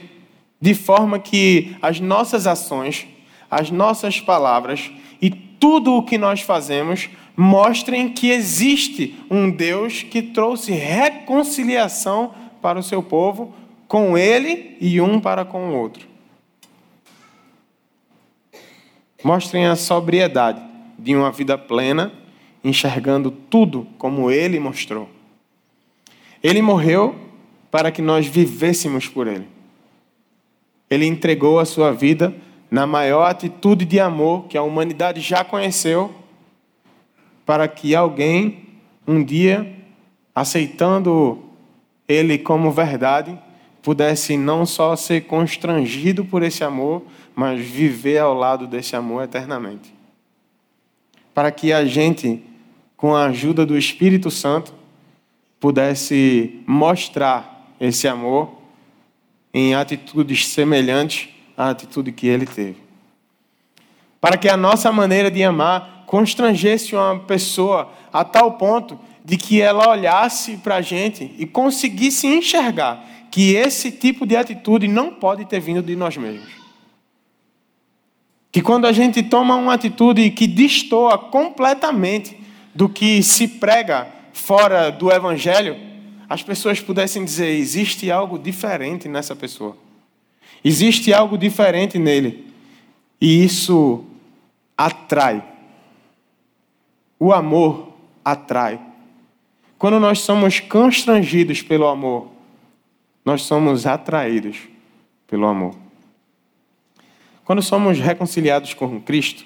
de 0.62 0.76
forma 0.76 1.18
que 1.18 1.76
as 1.82 2.00
nossas 2.00 2.46
ações, 2.46 3.08
as 3.50 3.72
nossas 3.72 4.22
palavras 4.22 4.92
e 5.20 5.32
tudo 5.32 5.96
o 5.96 6.04
que 6.04 6.20
nós 6.20 6.42
fazemos 6.42 7.10
mostrem 7.36 8.10
que 8.10 8.30
existe 8.30 9.16
um 9.32 9.50
Deus 9.50 10.04
que 10.04 10.22
trouxe 10.22 10.74
reconciliação 10.74 12.36
para 12.62 12.78
o 12.78 12.84
seu 12.84 13.02
povo 13.02 13.52
com 13.88 14.18
ele 14.18 14.78
e 14.80 15.00
um 15.00 15.20
para 15.20 15.46
com 15.46 15.70
o 15.70 15.76
outro. 15.76 16.08
Mostrem 19.24 19.66
a 19.66 19.76
sobriedade 19.76 20.62
de 21.00 21.16
uma 21.16 21.32
vida 21.32 21.58
plena, 21.58 22.12
enxergando 22.64 23.32
tudo 23.32 23.88
como 23.98 24.30
ele 24.30 24.60
mostrou. 24.60 25.10
Ele 26.42 26.62
morreu 26.62 27.16
para 27.74 27.92
que 27.92 28.04
nós 28.04 28.28
vivêssemos 28.28 29.08
por 29.08 29.26
Ele. 29.26 29.48
Ele 30.88 31.08
entregou 31.08 31.58
a 31.58 31.66
sua 31.66 31.92
vida 31.92 32.32
na 32.70 32.86
maior 32.86 33.24
atitude 33.24 33.84
de 33.84 34.00
amor 34.00 34.46
que 34.46 34.56
a 34.56 34.62
humanidade 34.62 35.22
já 35.22 35.44
conheceu, 35.44 36.14
para 37.46 37.68
que 37.68 37.96
alguém, 37.96 38.68
um 39.08 39.24
dia, 39.24 39.74
aceitando 40.36 41.42
Ele 42.08 42.38
como 42.38 42.72
verdade, 42.72 43.36
pudesse 43.84 44.38
não 44.38 44.66
só 44.66 44.96
ser 44.96 45.26
constrangido 45.26 46.24
por 46.24 46.42
esse 46.42 46.64
amor, 46.64 47.04
mas 47.36 47.60
viver 47.60 48.18
ao 48.18 48.34
lado 48.34 48.66
desse 48.66 48.96
amor 48.96 49.26
eternamente. 49.26 49.94
Para 51.34 51.52
que 51.52 51.74
a 51.74 51.86
gente, 51.86 52.42
com 52.96 53.14
a 53.14 53.26
ajuda 53.26 53.66
do 53.66 53.78
Espírito 53.78 54.32
Santo, 54.32 54.74
pudesse 55.60 56.62
mostrar 56.66 57.76
esse 57.80 58.08
amor 58.08 58.54
em 59.54 59.76
atitudes 59.76 60.48
semelhantes 60.48 61.30
à 61.58 61.70
atitude 61.70 62.12
que 62.14 62.28
ele 62.28 62.46
teve. 62.46 62.78
Para 64.22 64.38
que 64.38 64.48
a 64.48 64.56
nossa 64.56 64.92
maneira 64.92 65.30
de 65.30 65.44
amar 65.44 66.06
constrangesse 66.08 66.96
uma 66.96 67.20
pessoa 67.20 67.92
a 68.14 68.24
tal 68.24 68.54
ponto 68.54 68.98
de 69.26 69.36
que 69.36 69.62
ela 69.62 69.90
olhasse 69.90 70.58
para 70.58 70.76
a 70.76 70.82
gente 70.82 71.34
e 71.38 71.46
conseguisse 71.46 72.28
enxergar 72.28 73.13
que 73.34 73.56
esse 73.56 73.90
tipo 73.90 74.28
de 74.28 74.36
atitude 74.36 74.88
não 74.88 75.12
pode 75.12 75.46
ter 75.46 75.60
vindo 75.60 75.82
de 75.82 75.96
nós 75.96 76.16
mesmos. 76.16 76.52
Que 78.52 78.62
quando 78.62 78.86
a 78.86 78.92
gente 78.92 79.24
toma 79.24 79.56
uma 79.56 79.74
atitude 79.74 80.30
que 80.30 80.46
destoa 80.46 81.18
completamente 81.18 82.38
do 82.76 82.88
que 82.88 83.24
se 83.24 83.48
prega 83.48 84.08
fora 84.34 84.92
do 84.92 85.12
Evangelho, 85.12 85.76
as 86.30 86.44
pessoas 86.44 86.80
pudessem 86.80 87.26
dizer: 87.26 87.48
existe 87.48 88.12
algo 88.12 88.38
diferente 88.38 89.10
nessa 89.10 89.36
pessoa. 89.36 89.76
Existe 90.64 91.12
algo 91.12 91.36
diferente 91.36 91.98
nele. 91.98 92.54
E 93.20 93.44
isso 93.44 94.06
atrai. 94.78 95.44
O 97.20 97.34
amor 97.34 97.94
atrai. 98.24 98.80
Quando 99.80 100.00
nós 100.00 100.20
somos 100.20 100.60
constrangidos 100.60 101.64
pelo 101.64 101.88
amor, 101.88 102.33
nós 103.24 103.44
somos 103.44 103.86
atraídos 103.86 104.68
pelo 105.28 105.46
amor. 105.48 105.76
Quando 107.46 107.62
somos 107.62 108.00
reconciliados 108.00 108.74
com 108.74 109.02
Cristo, 109.02 109.46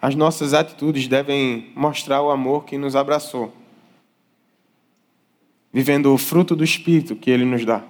as 0.00 0.14
nossas 0.14 0.52
atitudes 0.52 1.08
devem 1.08 1.72
mostrar 1.74 2.20
o 2.20 2.30
amor 2.30 2.64
que 2.64 2.76
nos 2.76 2.94
abraçou, 2.94 3.54
vivendo 5.72 6.12
o 6.12 6.18
fruto 6.18 6.54
do 6.54 6.62
Espírito 6.62 7.16
que 7.16 7.30
Ele 7.30 7.44
nos 7.44 7.64
dá. 7.64 7.82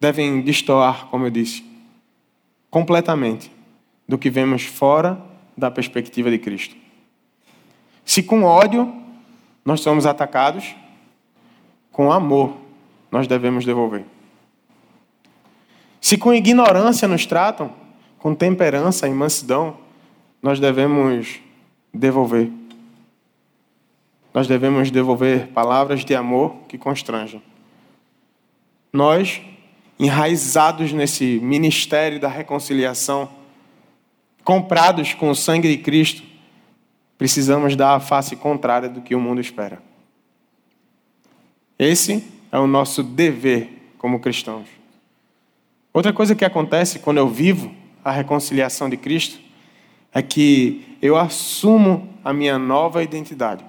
Devem 0.00 0.40
destoar, 0.40 1.06
como 1.08 1.26
eu 1.26 1.30
disse, 1.30 1.64
completamente 2.70 3.52
do 4.08 4.16
que 4.16 4.30
vemos 4.30 4.62
fora 4.62 5.22
da 5.56 5.70
perspectiva 5.70 6.30
de 6.30 6.38
Cristo. 6.38 6.74
Se 8.04 8.22
com 8.22 8.42
ódio 8.42 8.92
nós 9.64 9.80
somos 9.80 10.06
atacados, 10.06 10.74
com 11.92 12.10
amor 12.10 12.61
nós 13.12 13.26
devemos 13.26 13.66
devolver. 13.66 14.06
Se 16.00 16.16
com 16.16 16.32
ignorância 16.32 17.06
nos 17.06 17.26
tratam, 17.26 17.70
com 18.18 18.34
temperança 18.34 19.06
e 19.06 19.12
mansidão, 19.12 19.76
nós 20.42 20.58
devemos 20.58 21.38
devolver. 21.92 22.50
Nós 24.32 24.48
devemos 24.48 24.90
devolver 24.90 25.48
palavras 25.48 26.06
de 26.06 26.14
amor 26.14 26.56
que 26.66 26.78
constrangem. 26.78 27.42
Nós, 28.90 29.42
enraizados 29.98 30.90
nesse 30.92 31.38
ministério 31.42 32.18
da 32.18 32.28
reconciliação, 32.28 33.28
comprados 34.42 35.12
com 35.12 35.30
o 35.30 35.34
sangue 35.34 35.68
de 35.68 35.82
Cristo, 35.82 36.22
precisamos 37.18 37.76
dar 37.76 37.94
a 37.94 38.00
face 38.00 38.36
contrária 38.36 38.88
do 38.88 39.02
que 39.02 39.14
o 39.14 39.20
mundo 39.20 39.40
espera. 39.40 39.82
Esse 41.78 42.41
é 42.52 42.58
o 42.58 42.66
nosso 42.66 43.02
dever 43.02 43.94
como 43.96 44.20
cristãos. 44.20 44.68
Outra 45.92 46.12
coisa 46.12 46.34
que 46.34 46.44
acontece 46.44 46.98
quando 46.98 47.16
eu 47.16 47.28
vivo 47.28 47.74
a 48.04 48.12
reconciliação 48.12 48.90
de 48.90 48.98
Cristo 48.98 49.40
é 50.12 50.20
que 50.20 50.96
eu 51.00 51.16
assumo 51.16 52.14
a 52.22 52.32
minha 52.32 52.58
nova 52.58 53.02
identidade. 53.02 53.64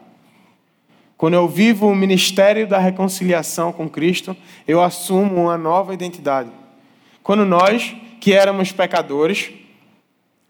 Quando 1.16 1.36
eu 1.36 1.48
vivo 1.48 1.88
o 1.88 1.96
ministério 1.96 2.68
da 2.68 2.78
reconciliação 2.78 3.72
com 3.72 3.90
Cristo, 3.90 4.36
eu 4.68 4.82
assumo 4.82 5.44
uma 5.44 5.58
nova 5.58 5.94
identidade. 5.94 6.52
Quando 7.22 7.46
nós, 7.46 7.96
que 8.20 8.34
éramos 8.34 8.74
pecadores, 8.74 9.52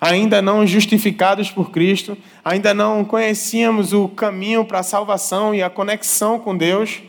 ainda 0.01 0.41
não 0.41 0.65
justificados 0.65 1.51
por 1.51 1.69
Cristo, 1.69 2.17
ainda 2.43 2.73
não 2.73 3.05
conhecíamos 3.05 3.93
o 3.93 4.07
caminho 4.07 4.65
para 4.65 4.79
a 4.79 4.83
salvação 4.83 5.53
e 5.53 5.61
a 5.61 5.69
conexão 5.69 6.39
com 6.39 6.57
Deus 6.57 7.01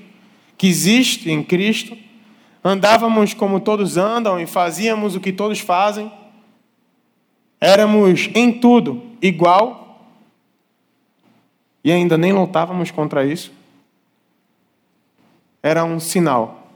que 0.64 0.68
existe 0.68 1.30
em 1.30 1.44
Cristo, 1.44 1.94
andávamos 2.64 3.34
como 3.34 3.60
todos 3.60 3.98
andam 3.98 4.40
e 4.40 4.46
fazíamos 4.46 5.14
o 5.14 5.20
que 5.20 5.30
todos 5.30 5.60
fazem, 5.60 6.10
Éramos 7.60 8.30
em 8.34 8.50
tudo 8.52 9.02
igual 9.22 10.10
e 11.82 11.92
ainda 11.92 12.16
nem 12.16 12.32
lutávamos 12.32 12.90
contra 12.90 13.24
isso. 13.26 13.52
Era 15.62 15.84
um 15.84 16.00
sinal 16.00 16.68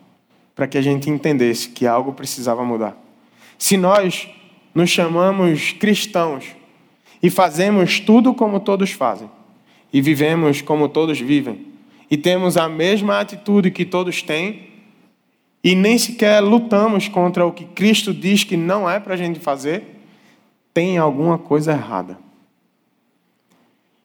para 0.55 0.67
que 0.67 0.77
a 0.77 0.83
gente 0.83 1.09
entendesse 1.09 1.71
que 1.71 1.87
algo 1.87 2.13
precisava 2.13 2.65
mudar. 2.65 2.97
Se 3.59 3.79
nós 3.79 4.29
nos 4.75 4.91
chamamos 4.91 5.73
cristãos 5.73 6.45
e 7.23 7.31
fazemos 7.31 8.01
tudo 8.01 8.35
como 8.35 8.61
todos 8.61 8.93
fazem, 8.93 9.31
e 9.91 10.03
vivemos 10.03 10.61
como 10.61 10.89
todos 10.89 11.19
vivem, 11.19 11.68
e 12.11 12.17
temos 12.17 12.57
a 12.57 12.69
mesma 12.69 13.21
atitude 13.21 13.71
que 13.71 13.85
todos 13.85 14.23
têm, 14.23 14.69
e 15.63 15.75
nem 15.75 15.99
sequer 15.99 16.41
lutamos 16.41 17.09
contra 17.09 17.45
o 17.45 17.53
que 17.53 17.65
Cristo 17.65 18.15
diz 18.15 18.45
que 18.45 18.57
não 18.57 18.89
é 18.89 18.99
para 18.99 19.15
a 19.15 19.17
gente 19.17 19.41
fazer, 19.41 20.01
tem 20.73 20.97
alguma 20.97 21.37
coisa 21.37 21.73
errada. 21.73 22.19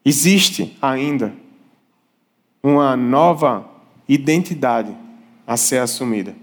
Existe 0.04 0.76
ainda 0.82 1.34
uma 2.62 2.98
nova 2.98 3.70
identidade 4.08 4.94
a 5.46 5.56
ser 5.56 5.78
assumida, 5.78 6.36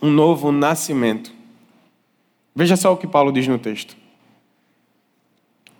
um 0.00 0.10
novo 0.10 0.50
nascimento. 0.50 1.32
Veja 2.54 2.76
só 2.76 2.92
o 2.92 2.96
que 2.96 3.06
Paulo 3.06 3.30
diz 3.30 3.46
no 3.46 3.58
texto. 3.58 3.96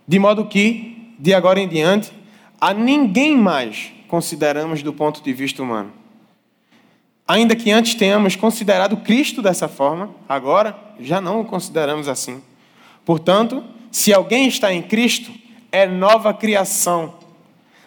De 0.07 0.19
modo 0.19 0.47
que, 0.47 1.14
de 1.19 1.35
agora 1.35 1.59
em 1.61 1.69
diante, 1.69 2.12
a 2.61 2.73
ninguém 2.73 3.37
mais 3.37 3.93
consideramos 4.09 4.83
do 4.83 4.92
ponto 4.92 5.23
de 5.23 5.33
vista 5.33 5.62
humano. 5.62 5.92
Ainda 7.27 7.55
que 7.55 7.71
antes 7.71 7.94
tenhamos 7.94 8.35
considerado 8.35 8.97
Cristo 8.97 9.42
dessa 9.42 9.68
forma, 9.68 10.11
agora 10.27 10.77
já 10.99 11.21
não 11.21 11.40
o 11.40 11.44
consideramos 11.44 12.09
assim. 12.09 12.42
Portanto, 13.05 13.62
se 13.92 14.12
alguém 14.12 14.49
está 14.49 14.73
em 14.73 14.83
Cristo, 14.83 15.31
é 15.71 15.87
nova 15.87 16.33
criação. 16.33 17.14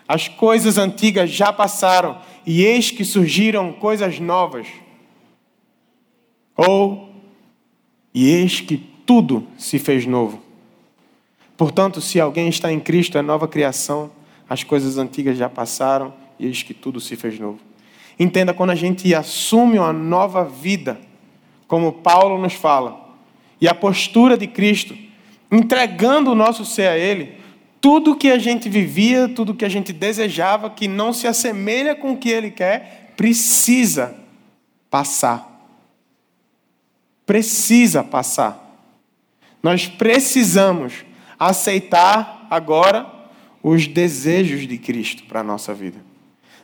As 0.08 0.28
coisas 0.28 0.78
antigas 0.78 1.32
já 1.32 1.52
passaram 1.52 2.20
e 2.46 2.64
eis 2.64 2.92
que 2.92 3.04
surgiram 3.04 3.74
coisas 3.74 4.20
novas. 4.20 4.68
Ou, 6.56 7.10
e 8.14 8.30
eis 8.30 8.62
que 8.62 8.78
tudo 8.78 9.48
se 9.58 9.80
fez 9.80 10.06
novo. 10.06 10.42
Portanto, 11.58 12.02
se 12.02 12.20
alguém 12.20 12.50
está 12.50 12.72
em 12.72 12.80
Cristo, 12.80 13.18
é 13.18 13.22
nova 13.22 13.48
criação. 13.48 14.12
As 14.52 14.66
coisas 14.66 14.98
antigas 14.98 15.38
já 15.38 15.48
passaram 15.48 16.14
e 16.38 16.46
eis 16.46 16.62
que 16.62 16.74
tudo 16.74 17.00
se 17.00 17.16
fez 17.16 17.40
novo. 17.40 17.62
Entenda, 18.20 18.54
quando 18.54 18.72
a 18.72 18.76
gente 18.76 19.16
assume 19.16 19.80
uma 19.80 19.94
nova 19.94 20.44
vida, 20.44 21.00
como 21.70 21.94
Paulo 21.94 22.38
nos 22.38 22.52
fala, 22.52 23.16
e 23.62 23.68
a 23.70 23.74
postura 23.74 24.38
de 24.38 24.48
Cristo, 24.48 24.94
entregando 25.50 26.32
o 26.32 26.36
nosso 26.36 26.66
ser 26.66 26.90
a 26.90 26.98
Ele, 26.98 27.38
tudo 27.80 28.14
que 28.14 28.30
a 28.30 28.38
gente 28.38 28.68
vivia, 28.68 29.30
tudo 29.30 29.56
que 29.56 29.64
a 29.64 29.70
gente 29.70 29.94
desejava, 29.94 30.70
que 30.70 30.86
não 30.86 31.14
se 31.14 31.28
assemelha 31.28 31.96
com 31.96 32.12
o 32.12 32.18
que 32.18 32.28
Ele 32.28 32.52
quer, 32.52 33.14
precisa 33.16 34.14
passar. 34.90 35.66
Precisa 37.26 38.04
passar. 38.04 38.70
Nós 39.64 39.88
precisamos 39.88 41.06
aceitar 41.40 42.48
agora 42.50 43.21
os 43.64 43.88
desejos 43.88 44.68
de 44.68 44.78
Cristo 44.78 45.24
para 45.24 45.42
a 45.42 45.44
nossa 45.44 45.74
vida. 45.74 46.00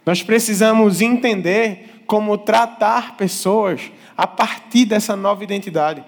Nós 0.05 0.23
precisamos 0.23 1.01
entender 1.01 2.03
como 2.07 2.37
tratar 2.37 3.17
pessoas 3.17 3.91
a 4.15 4.25
partir 4.25 4.85
dessa 4.85 5.15
nova 5.15 5.43
identidade. 5.43 6.03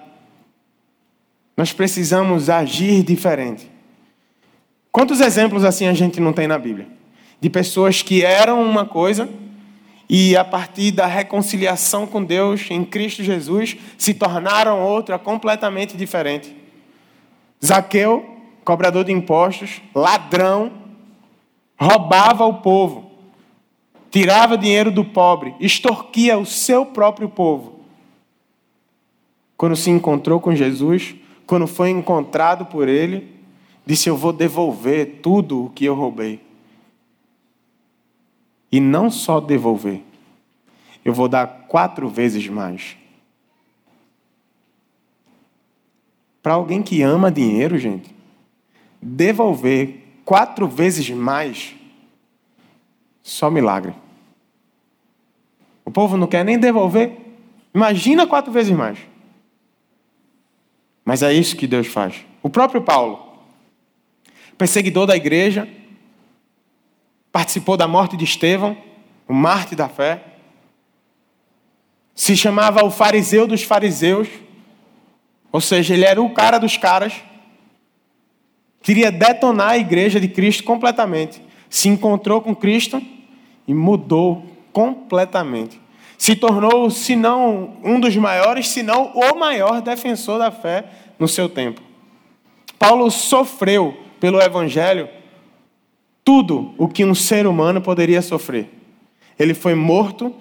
Nós 1.56 1.72
precisamos 1.72 2.48
agir 2.48 3.02
diferente. 3.02 3.70
Quantos 4.90 5.20
exemplos 5.20 5.64
assim 5.64 5.86
a 5.86 5.92
gente 5.92 6.18
não 6.18 6.32
tem 6.32 6.48
na 6.48 6.58
Bíblia? 6.58 6.88
De 7.40 7.50
pessoas 7.50 8.02
que 8.02 8.24
eram 8.24 8.62
uma 8.62 8.84
coisa 8.84 9.28
e 10.08 10.36
a 10.36 10.44
partir 10.44 10.90
da 10.90 11.06
reconciliação 11.06 12.06
com 12.06 12.24
Deus 12.24 12.68
em 12.70 12.84
Cristo 12.84 13.22
Jesus 13.22 13.76
se 13.96 14.12
tornaram 14.12 14.80
outra 14.80 15.18
completamente 15.18 15.96
diferente. 15.96 16.56
Zaqueu, 17.64 18.38
cobrador 18.64 19.04
de 19.04 19.12
impostos, 19.12 19.80
ladrão, 19.94 20.79
roubava 21.80 22.44
o 22.44 22.60
povo, 22.60 23.10
tirava 24.10 24.58
dinheiro 24.58 24.90
do 24.90 25.02
pobre, 25.02 25.54
extorquia 25.58 26.38
o 26.38 26.44
seu 26.44 26.84
próprio 26.84 27.28
povo. 27.28 27.80
Quando 29.56 29.74
se 29.74 29.90
encontrou 29.90 30.40
com 30.40 30.54
Jesus, 30.54 31.14
quando 31.46 31.66
foi 31.66 31.88
encontrado 31.90 32.66
por 32.66 32.86
ele, 32.86 33.34
disse: 33.86 34.08
Eu 34.08 34.16
vou 34.16 34.32
devolver 34.32 35.20
tudo 35.22 35.64
o 35.64 35.70
que 35.70 35.86
eu 35.86 35.94
roubei. 35.94 36.40
E 38.70 38.78
não 38.78 39.10
só 39.10 39.40
devolver, 39.40 40.02
eu 41.04 41.12
vou 41.12 41.28
dar 41.28 41.66
quatro 41.66 42.08
vezes 42.08 42.46
mais. 42.46 42.96
Para 46.42 46.54
alguém 46.54 46.82
que 46.82 47.02
ama 47.02 47.30
dinheiro, 47.30 47.78
gente, 47.78 48.14
devolver 49.02 49.99
quatro 50.30 50.68
vezes 50.68 51.10
mais, 51.10 51.74
só 53.20 53.50
milagre. 53.50 53.92
O 55.84 55.90
povo 55.90 56.16
não 56.16 56.28
quer 56.28 56.44
nem 56.44 56.56
devolver. 56.56 57.18
Imagina 57.74 58.28
quatro 58.28 58.52
vezes 58.52 58.70
mais. 58.70 58.96
Mas 61.04 61.24
é 61.24 61.32
isso 61.32 61.56
que 61.56 61.66
Deus 61.66 61.88
faz. 61.88 62.24
O 62.44 62.48
próprio 62.48 62.80
Paulo, 62.80 63.40
perseguidor 64.56 65.04
da 65.04 65.16
igreja, 65.16 65.68
participou 67.32 67.76
da 67.76 67.88
morte 67.88 68.16
de 68.16 68.22
Estevão, 68.22 68.78
o 69.26 69.34
mártir 69.34 69.76
da 69.76 69.88
fé. 69.88 70.22
Se 72.14 72.36
chamava 72.36 72.84
o 72.84 72.90
fariseu 72.92 73.48
dos 73.48 73.64
fariseus, 73.64 74.28
ou 75.50 75.60
seja, 75.60 75.92
ele 75.92 76.04
era 76.04 76.22
o 76.22 76.32
cara 76.32 76.58
dos 76.58 76.76
caras. 76.76 77.20
Queria 78.82 79.10
detonar 79.10 79.70
a 79.70 79.78
igreja 79.78 80.20
de 80.20 80.28
Cristo 80.28 80.64
completamente. 80.64 81.42
Se 81.68 81.88
encontrou 81.88 82.40
com 82.40 82.54
Cristo 82.54 83.00
e 83.66 83.74
mudou 83.74 84.44
completamente. 84.72 85.80
Se 86.18 86.36
tornou, 86.36 86.90
se 86.90 87.16
não 87.16 87.76
um 87.82 87.98
dos 87.98 88.14
maiores, 88.16 88.68
se 88.68 88.82
não 88.82 89.12
o 89.14 89.38
maior 89.38 89.80
defensor 89.80 90.38
da 90.38 90.50
fé 90.50 90.84
no 91.18 91.26
seu 91.26 91.48
tempo. 91.48 91.80
Paulo 92.78 93.10
sofreu 93.10 93.96
pelo 94.18 94.40
Evangelho 94.40 95.08
tudo 96.24 96.74
o 96.76 96.86
que 96.86 97.04
um 97.04 97.14
ser 97.14 97.46
humano 97.46 97.80
poderia 97.80 98.22
sofrer. 98.22 98.68
Ele 99.38 99.54
foi 99.54 99.74
morto 99.74 100.34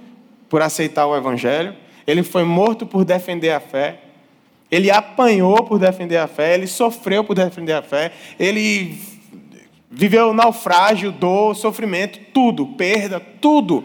por 0.49 0.61
aceitar 0.61 1.05
o 1.05 1.15
Evangelho, 1.15 1.75
ele 2.05 2.23
foi 2.23 2.43
morto 2.43 2.85
por 2.85 3.05
defender 3.05 3.51
a 3.51 3.59
fé, 3.59 3.99
ele 4.71 4.91
apanhou 4.91 5.63
por 5.63 5.79
defender 5.79 6.17
a 6.17 6.27
fé, 6.27 6.53
ele 6.53 6.67
sofreu 6.67 7.23
por 7.23 7.35
defender 7.35 7.73
a 7.73 7.81
fé, 7.81 8.11
ele 8.39 8.99
viveu 9.89 10.33
naufrágio, 10.33 11.11
dor, 11.11 11.55
sofrimento, 11.55 12.19
tudo, 12.33 12.67
perda, 12.67 13.19
tudo. 13.19 13.83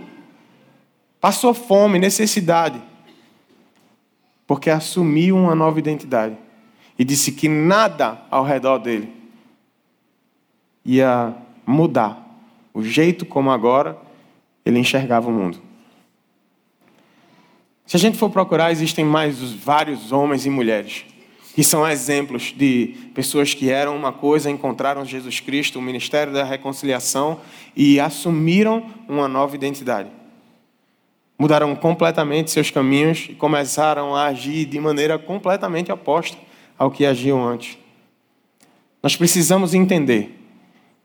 Passou 1.21 1.55
fome, 1.55 1.99
necessidade, 1.99 2.81
porque 4.47 4.69
assumiu 4.69 5.37
uma 5.37 5.55
nova 5.55 5.79
identidade 5.79 6.37
e 6.99 7.05
disse 7.05 7.33
que 7.33 7.49
nada 7.49 8.21
ao 8.31 8.45
redor 8.45 8.79
dele 8.79 9.13
ia 10.85 11.35
mudar 11.67 12.23
o 12.75 12.83
jeito 12.83 13.25
como 13.25 13.51
agora 13.51 13.97
ele 14.65 14.79
enxergava 14.79 15.29
o 15.29 15.33
mundo. 15.33 15.59
Se 17.87 17.97
a 17.97 18.01
gente 18.01 18.17
for 18.17 18.31
procurar, 18.31 18.73
existem 18.73 19.05
mais 19.05 19.39
vários 19.41 20.13
homens 20.13 20.47
e 20.47 20.51
mulheres 20.51 21.05
que 21.55 21.63
são 21.63 21.89
exemplos 21.89 22.53
de 22.57 22.97
pessoas 23.15 23.55
que 23.55 23.71
eram 23.71 23.97
uma 23.97 24.13
coisa, 24.13 24.51
encontraram 24.51 25.05
Jesus 25.05 25.39
Cristo, 25.39 25.79
o 25.79 25.83
ministério 25.83 26.33
da 26.33 26.43
reconciliação 26.43 27.41
e 27.77 28.01
assumiram 28.01 28.85
uma 29.09 29.29
nova 29.29 29.55
identidade. 29.55 30.11
Mudaram 31.39 31.77
completamente 31.77 32.51
seus 32.51 32.73
caminhos 32.73 33.29
e 33.31 33.35
começaram 33.35 34.17
a 34.17 34.25
agir 34.25 34.65
de 34.65 34.81
maneira 34.81 35.17
completamente 35.17 35.93
oposta 35.93 36.37
ao 36.77 36.91
que 36.91 37.07
agiam 37.07 37.47
antes. 37.47 37.79
Nós 39.01 39.15
precisamos 39.17 39.75
entender 39.75 40.37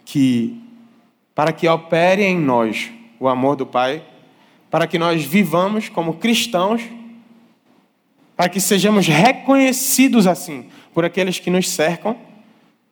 que, 0.03 0.59
para 1.35 1.53
que 1.53 1.67
opere 1.67 2.23
em 2.23 2.39
nós 2.39 2.89
o 3.19 3.27
amor 3.27 3.55
do 3.55 3.67
Pai, 3.67 4.03
para 4.69 4.88
que 4.88 4.99
nós 4.99 5.23
vivamos 5.23 5.89
como 5.89 6.15
cristãos, 6.15 6.82
para 8.36 8.49
que 8.49 8.60
sejamos 8.60 9.08
reconhecidos 9.08 10.27
assim 10.27 10.69
por 10.93 11.03
aqueles 11.03 11.39
que 11.39 11.49
nos 11.49 11.69
cercam, 11.69 12.15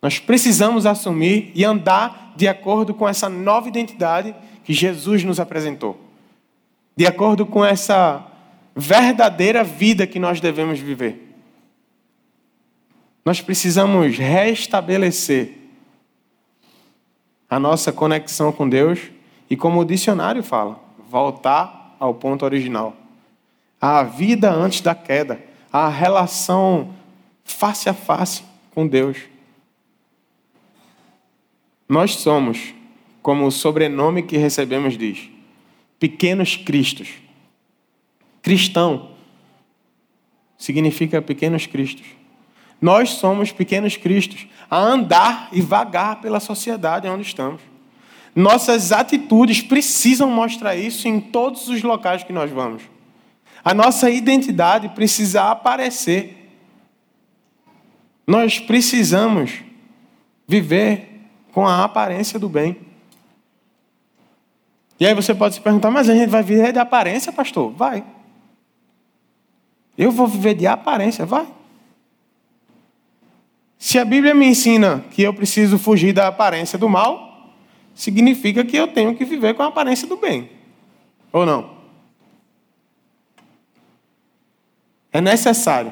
nós 0.02 0.20
precisamos 0.20 0.86
assumir 0.86 1.52
e 1.56 1.64
andar 1.64 2.34
de 2.36 2.48
acordo 2.48 2.94
com 2.94 3.08
essa 3.08 3.30
nova 3.30 3.68
identidade 3.68 4.36
que 4.64 4.74
Jesus 4.74 5.24
nos 5.24 5.40
apresentou. 5.40 6.00
De 6.96 7.06
acordo 7.06 7.46
com 7.46 7.64
essa 7.64 8.26
verdadeira 8.76 9.64
vida 9.64 10.06
que 10.06 10.20
nós 10.20 10.40
devemos 10.40 10.80
viver. 10.80 11.36
Nós 13.26 13.42
precisamos 13.42 14.18
restabelecer 14.18 15.58
a 17.50 17.60
nossa 17.60 17.92
conexão 17.92 18.52
com 18.52 18.68
Deus 18.70 19.00
e, 19.50 19.56
como 19.56 19.80
o 19.80 19.86
dicionário 19.86 20.44
fala, 20.44 20.87
voltar 21.10 21.96
ao 22.00 22.14
ponto 22.14 22.46
original. 22.46 22.96
A 23.80 24.04
vida 24.04 24.52
antes 24.52 24.82
da 24.82 24.96
queda, 24.96 25.44
a 25.72 25.88
relação 25.88 26.94
face 27.44 27.90
a 27.90 27.94
face 27.94 28.44
com 28.72 28.88
Deus. 28.88 29.18
Nós 31.88 32.16
somos, 32.16 32.74
como 33.22 33.46
o 33.46 33.52
sobrenome 33.52 34.24
que 34.24 34.38
recebemos 34.38 34.98
diz, 34.98 35.30
pequenos 36.00 36.56
cristos. 36.56 37.10
Cristão 38.42 39.12
significa 40.58 41.22
pequenos 41.22 41.66
cristos. 41.66 42.06
Nós 42.82 43.12
somos 43.12 43.52
pequenos 43.52 43.96
cristos 43.96 44.48
a 44.70 44.78
andar 44.78 45.50
e 45.52 45.62
vagar 45.62 46.22
pela 46.22 46.40
sociedade 46.40 47.08
onde 47.08 47.24
estamos. 47.24 47.62
Nossas 48.38 48.92
atitudes 48.92 49.64
precisam 49.64 50.30
mostrar 50.30 50.76
isso 50.76 51.08
em 51.08 51.20
todos 51.20 51.70
os 51.70 51.82
locais 51.82 52.24
que 52.24 52.32
nós 52.32 52.52
vamos. 52.52 52.84
A 53.66 53.74
nossa 53.74 54.12
identidade 54.12 54.90
precisa 54.90 55.50
aparecer. 55.50 56.48
Nós 58.28 58.60
precisamos 58.60 59.64
viver 60.48 61.20
com 61.52 61.68
a 61.68 61.84
aparência 61.84 62.38
do 62.38 62.48
bem. 62.48 62.78
E 65.00 65.08
aí 65.08 65.16
você 65.16 65.34
pode 65.34 65.56
se 65.56 65.62
perguntar, 65.62 65.90
mas 65.90 66.08
a 66.08 66.14
gente 66.14 66.30
vai 66.30 66.44
viver 66.44 66.72
de 66.72 66.78
aparência, 66.78 67.34
pastor? 67.34 67.72
Vai. 67.72 68.06
Eu 69.98 70.12
vou 70.12 70.28
viver 70.28 70.54
de 70.54 70.68
aparência? 70.68 71.26
Vai. 71.26 71.48
Se 73.80 73.98
a 73.98 74.06
Bíblia 74.06 74.36
me 74.36 74.46
ensina 74.46 75.04
que 75.10 75.24
eu 75.24 75.34
preciso 75.34 75.80
fugir 75.80 76.14
da 76.14 76.28
aparência 76.28 76.78
do 76.78 76.88
mal, 76.88 77.27
significa 77.98 78.64
que 78.64 78.78
eu 78.78 78.88
tenho 78.88 79.16
que 79.16 79.26
viver 79.26 79.56
com 79.56 79.64
a 79.64 79.68
aparência 79.68 80.08
do 80.08 80.18
bem. 80.18 80.52
Ou 81.34 81.46
não? 81.46 81.78
É 85.12 85.20
necessário 85.20 85.92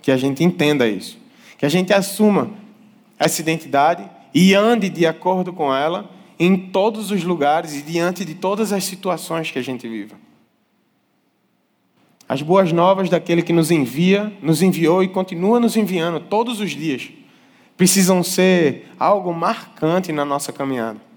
que 0.00 0.10
a 0.10 0.16
gente 0.16 0.42
entenda 0.42 0.88
isso, 0.88 1.18
que 1.58 1.66
a 1.66 1.68
gente 1.68 1.92
assuma 1.92 2.50
essa 3.18 3.42
identidade 3.42 4.08
e 4.32 4.54
ande 4.54 4.88
de 4.88 5.06
acordo 5.06 5.52
com 5.52 5.74
ela 5.74 6.10
em 6.38 6.56
todos 6.56 7.10
os 7.10 7.22
lugares 7.22 7.74
e 7.74 7.82
diante 7.82 8.24
de 8.24 8.34
todas 8.34 8.72
as 8.72 8.84
situações 8.84 9.50
que 9.50 9.58
a 9.58 9.62
gente 9.62 9.86
vive. 9.86 10.14
As 12.26 12.40
boas 12.40 12.72
novas 12.72 13.10
daquele 13.10 13.42
que 13.42 13.52
nos 13.52 13.70
envia, 13.70 14.32
nos 14.40 14.62
enviou 14.62 15.02
e 15.02 15.08
continua 15.08 15.60
nos 15.60 15.76
enviando 15.76 16.20
todos 16.20 16.58
os 16.60 16.70
dias, 16.70 17.10
precisam 17.76 18.22
ser 18.22 18.88
algo 18.98 19.32
marcante 19.34 20.10
na 20.10 20.24
nossa 20.24 20.52
caminhada. 20.52 21.07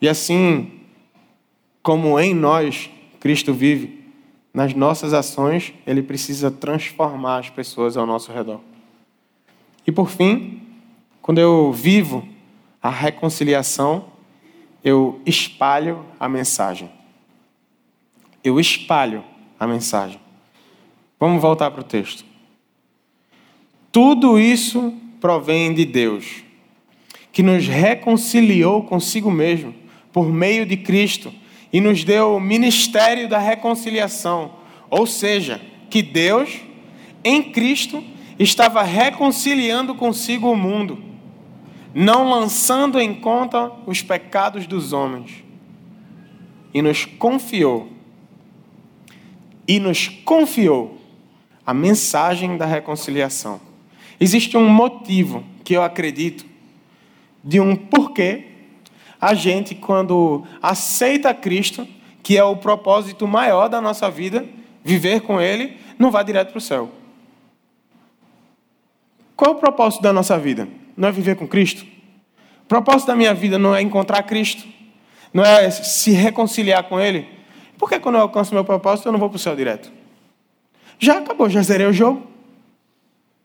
E 0.00 0.08
assim, 0.08 0.80
como 1.82 2.18
em 2.18 2.34
nós 2.34 2.90
Cristo 3.18 3.52
vive, 3.52 4.04
nas 4.52 4.74
nossas 4.74 5.12
ações, 5.12 5.72
Ele 5.86 6.02
precisa 6.02 6.50
transformar 6.50 7.38
as 7.38 7.50
pessoas 7.50 7.96
ao 7.96 8.06
nosso 8.06 8.32
redor. 8.32 8.60
E 9.86 9.92
por 9.92 10.08
fim, 10.08 10.62
quando 11.22 11.38
eu 11.38 11.72
vivo 11.72 12.26
a 12.82 12.90
reconciliação, 12.90 14.06
eu 14.82 15.20
espalho 15.26 16.04
a 16.18 16.28
mensagem 16.28 16.90
eu 18.42 18.58
espalho 18.58 19.24
a 19.58 19.66
mensagem. 19.66 20.20
Vamos 21.18 21.40
voltar 21.42 21.70
para 21.70 21.82
o 21.82 21.84
texto. 21.84 22.24
Tudo 23.92 24.38
isso 24.38 24.94
provém 25.20 25.74
de 25.74 25.84
Deus, 25.84 26.42
que 27.32 27.42
nos 27.42 27.66
reconciliou 27.66 28.84
consigo 28.84 29.30
mesmo 29.30 29.74
por 30.12 30.32
meio 30.32 30.66
de 30.66 30.76
Cristo 30.76 31.32
e 31.72 31.80
nos 31.80 32.04
deu 32.04 32.36
o 32.36 32.40
ministério 32.40 33.28
da 33.28 33.38
reconciliação, 33.38 34.52
ou 34.88 35.06
seja, 35.06 35.60
que 35.88 36.02
Deus, 36.02 36.60
em 37.22 37.42
Cristo, 37.42 38.02
estava 38.38 38.82
reconciliando 38.82 39.94
consigo 39.94 40.50
o 40.50 40.56
mundo, 40.56 41.02
não 41.94 42.28
lançando 42.28 42.98
em 42.98 43.14
conta 43.14 43.70
os 43.86 44.02
pecados 44.02 44.66
dos 44.66 44.92
homens, 44.92 45.44
e 46.72 46.80
nos 46.80 47.04
confiou 47.04 48.00
e 49.70 49.78
nos 49.78 50.08
confiou 50.08 50.98
a 51.64 51.72
mensagem 51.72 52.56
da 52.56 52.66
reconciliação. 52.66 53.60
Existe 54.18 54.56
um 54.56 54.68
motivo 54.68 55.44
que 55.62 55.74
eu 55.74 55.82
acredito 55.84 56.44
de 57.44 57.60
um 57.60 57.76
porquê 57.76 58.49
a 59.20 59.34
gente, 59.34 59.74
quando 59.74 60.44
aceita 60.62 61.34
Cristo, 61.34 61.86
que 62.22 62.38
é 62.38 62.44
o 62.44 62.56
propósito 62.56 63.26
maior 63.26 63.68
da 63.68 63.80
nossa 63.80 64.10
vida, 64.10 64.46
viver 64.82 65.20
com 65.20 65.40
Ele, 65.40 65.76
não 65.98 66.10
vai 66.10 66.24
direto 66.24 66.50
para 66.50 66.58
o 66.58 66.60
céu. 66.60 66.90
Qual 69.36 69.52
é 69.52 69.54
o 69.54 69.58
propósito 69.58 70.02
da 70.02 70.12
nossa 70.12 70.38
vida? 70.38 70.68
Não 70.96 71.08
é 71.08 71.12
viver 71.12 71.36
com 71.36 71.46
Cristo? 71.46 71.84
O 72.62 72.66
propósito 72.66 73.08
da 73.08 73.16
minha 73.16 73.34
vida 73.34 73.58
não 73.58 73.74
é 73.74 73.82
encontrar 73.82 74.22
Cristo? 74.22 74.66
Não 75.32 75.44
é 75.44 75.70
se 75.70 76.12
reconciliar 76.12 76.84
com 76.84 77.00
Ele? 77.00 77.28
Por 77.78 77.88
que 77.88 77.98
quando 77.98 78.16
eu 78.16 78.22
alcanço 78.22 78.54
meu 78.54 78.64
propósito 78.64 79.06
eu 79.08 79.12
não 79.12 79.18
vou 79.18 79.28
para 79.28 79.36
o 79.36 79.38
céu 79.38 79.56
direto? 79.56 79.90
Já 80.98 81.18
acabou, 81.18 81.48
já 81.48 81.62
zerei 81.62 81.86
o 81.86 81.92
jogo. 81.92 82.26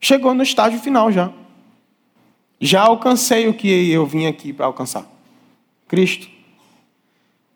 Chegou 0.00 0.34
no 0.34 0.42
estágio 0.42 0.78
final 0.78 1.10
já. 1.10 1.32
Já 2.60 2.82
alcancei 2.82 3.48
o 3.48 3.54
que 3.54 3.90
eu 3.90 4.04
vim 4.06 4.26
aqui 4.26 4.52
para 4.52 4.66
alcançar. 4.66 5.15
Cristo. 5.88 6.28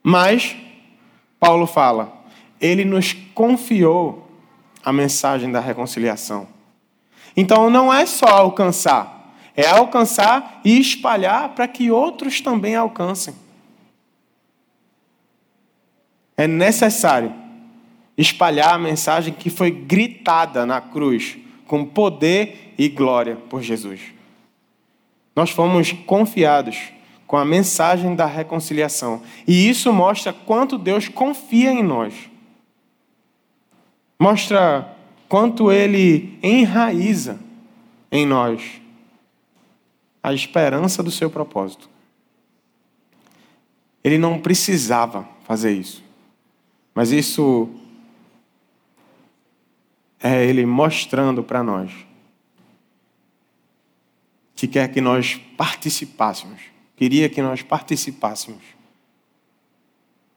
Mas, 0.02 0.56
Paulo 1.38 1.66
fala, 1.66 2.24
ele 2.60 2.84
nos 2.84 3.12
confiou 3.34 4.28
a 4.84 4.92
mensagem 4.92 5.50
da 5.50 5.60
reconciliação. 5.60 6.48
Então 7.36 7.70
não 7.70 7.92
é 7.92 8.06
só 8.06 8.26
alcançar, 8.26 9.18
É 9.56 9.66
alcançar 9.66 10.60
e 10.64 10.80
espalhar 10.80 11.50
para 11.50 11.68
que 11.68 11.90
outros 11.90 12.40
também 12.40 12.76
alcancem. 12.76 13.34
É 16.36 16.46
necessário 16.46 17.34
espalhar 18.16 18.74
a 18.74 18.78
mensagem 18.78 19.34
que 19.34 19.50
foi 19.50 19.70
gritada 19.70 20.64
na 20.64 20.80
cruz 20.80 21.36
com 21.66 21.84
poder 21.84 22.74
e 22.78 22.88
glória 22.88 23.36
por 23.36 23.60
Jesus. 23.60 24.00
Nós 25.36 25.50
fomos 25.50 25.92
confiados 25.92 26.92
com 27.30 27.36
a 27.36 27.44
mensagem 27.44 28.16
da 28.16 28.26
reconciliação. 28.26 29.22
E 29.46 29.68
isso 29.68 29.92
mostra 29.92 30.32
quanto 30.32 30.76
Deus 30.76 31.06
confia 31.06 31.70
em 31.70 31.80
nós. 31.80 32.28
Mostra 34.18 34.96
quanto 35.28 35.70
Ele 35.70 36.36
enraiza 36.42 37.38
em 38.10 38.26
nós 38.26 38.82
a 40.20 40.34
esperança 40.34 41.04
do 41.04 41.10
seu 41.12 41.30
propósito. 41.30 41.88
Ele 44.02 44.18
não 44.18 44.40
precisava 44.40 45.24
fazer 45.44 45.70
isso. 45.70 46.02
Mas 46.92 47.12
isso 47.12 47.70
é 50.20 50.44
Ele 50.44 50.66
mostrando 50.66 51.44
para 51.44 51.62
nós 51.62 51.92
que 54.56 54.66
quer 54.66 54.88
que 54.92 55.00
nós 55.00 55.40
participássemos, 55.56 56.79
queria 57.00 57.30
que 57.30 57.40
nós 57.40 57.62
participássemos 57.62 58.62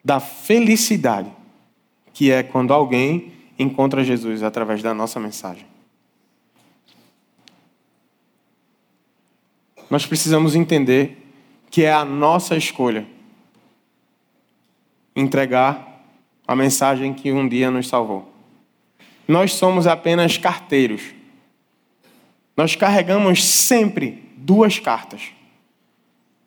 da 0.02 0.22
felicidade 0.22 1.30
que 2.14 2.32
é 2.32 2.42
quando 2.42 2.74
alguém 2.74 3.34
encontra 3.60 4.02
Jesus 4.02 4.42
através 4.42 4.82
da 4.82 4.94
nossa 4.94 5.20
mensagem. 5.20 5.66
Nós 9.90 10.06
precisamos 10.06 10.56
entender 10.56 11.28
que 11.70 11.84
é 11.84 11.92
a 11.92 12.06
nossa 12.06 12.56
escolha 12.56 13.06
entregar 15.14 16.02
a 16.48 16.56
mensagem 16.56 17.14
que 17.14 17.30
um 17.34 17.46
dia 17.46 17.70
nos 17.70 17.90
salvou. 17.90 18.34
Nós 19.28 19.52
somos 19.52 19.86
apenas 19.86 20.38
carteiros. 20.38 21.14
Nós 22.56 22.74
carregamos 22.74 23.44
sempre 23.44 24.32
duas 24.38 24.80
cartas: 24.80 25.34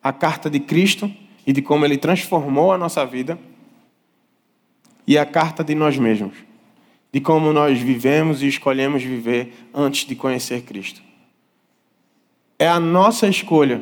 a 0.01 0.13
carta 0.13 0.49
de 0.49 0.59
Cristo 0.59 1.11
e 1.45 1.53
de 1.53 1.61
como 1.61 1.85
Ele 1.85 1.97
transformou 1.97 2.71
a 2.71 2.77
nossa 2.77 3.05
vida, 3.05 3.39
e 5.07 5.17
a 5.17 5.25
carta 5.25 5.63
de 5.63 5.73
nós 5.73 5.97
mesmos, 5.97 6.35
de 7.13 7.21
como 7.21 7.53
nós 7.53 7.79
vivemos 7.79 8.43
e 8.43 8.47
escolhemos 8.47 9.01
viver 9.01 9.69
antes 9.73 10.05
de 10.05 10.13
conhecer 10.15 10.63
Cristo. 10.63 11.01
É 12.59 12.67
a 12.67 12.79
nossa 12.79 13.27
escolha 13.27 13.81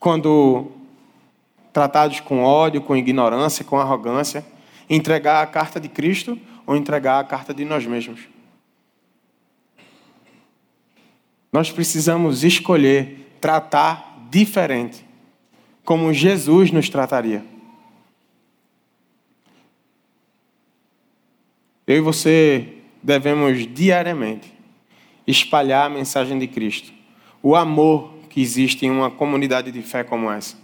quando 0.00 0.72
tratados 1.72 2.20
com 2.20 2.42
ódio, 2.42 2.80
com 2.80 2.96
ignorância, 2.96 3.62
com 3.62 3.78
arrogância, 3.78 4.46
entregar 4.88 5.42
a 5.42 5.46
carta 5.46 5.78
de 5.78 5.88
Cristo 5.88 6.40
ou 6.66 6.74
entregar 6.74 7.20
a 7.20 7.24
carta 7.24 7.52
de 7.52 7.64
nós 7.66 7.84
mesmos. 7.84 8.20
Nós 11.52 11.70
precisamos 11.70 12.42
escolher 12.42 13.36
tratar 13.40 14.05
diferente, 14.30 15.04
como 15.84 16.12
Jesus 16.12 16.70
nos 16.70 16.88
trataria. 16.88 17.44
Eu 21.86 21.98
e 21.98 22.00
você 22.00 22.74
devemos 23.02 23.66
diariamente 23.72 24.52
espalhar 25.26 25.86
a 25.86 25.90
mensagem 25.90 26.38
de 26.38 26.46
Cristo, 26.46 26.92
o 27.42 27.54
amor 27.54 28.12
que 28.28 28.40
existe 28.40 28.84
em 28.84 28.90
uma 28.90 29.10
comunidade 29.10 29.70
de 29.70 29.82
fé 29.82 30.02
como 30.02 30.30
essa. 30.30 30.56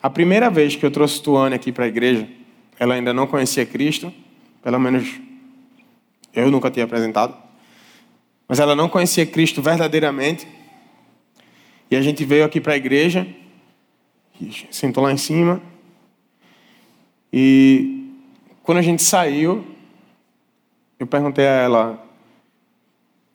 A 0.00 0.08
primeira 0.08 0.50
vez 0.50 0.76
que 0.76 0.84
eu 0.84 0.90
trouxe 0.90 1.22
Tuane 1.22 1.54
aqui 1.54 1.72
para 1.72 1.86
a 1.86 1.88
igreja, 1.88 2.28
ela 2.78 2.94
ainda 2.94 3.12
não 3.12 3.26
conhecia 3.26 3.66
Cristo, 3.66 4.12
pelo 4.62 4.78
menos 4.78 5.20
eu 6.32 6.50
nunca 6.50 6.70
tinha 6.70 6.84
apresentado, 6.84 7.36
mas 8.48 8.58
ela 8.58 8.76
não 8.76 8.88
conhecia 8.88 9.24
Cristo 9.24 9.62
verdadeiramente. 9.62 10.46
E 11.94 11.96
a 11.96 12.02
gente 12.02 12.24
veio 12.24 12.44
aqui 12.44 12.60
para 12.60 12.72
a 12.72 12.76
igreja, 12.76 13.24
sentou 14.68 15.04
lá 15.04 15.12
em 15.12 15.16
cima, 15.16 15.62
e 17.32 18.10
quando 18.64 18.78
a 18.78 18.82
gente 18.82 19.00
saiu, 19.00 19.64
eu 20.98 21.06
perguntei 21.06 21.46
a 21.46 21.52
ela: 21.52 22.04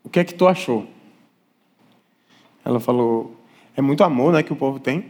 O 0.04 0.10
que 0.10 0.20
é 0.20 0.26
que 0.26 0.34
tu 0.34 0.46
achou? 0.46 0.86
Ela 2.66 2.82
falou: 2.82 3.34
É 3.78 3.82
muito 3.82 4.04
amor, 4.04 4.34
né, 4.34 4.44
que 4.44 4.52
o 4.52 4.58
povo 4.58 4.78
tem. 4.78 5.06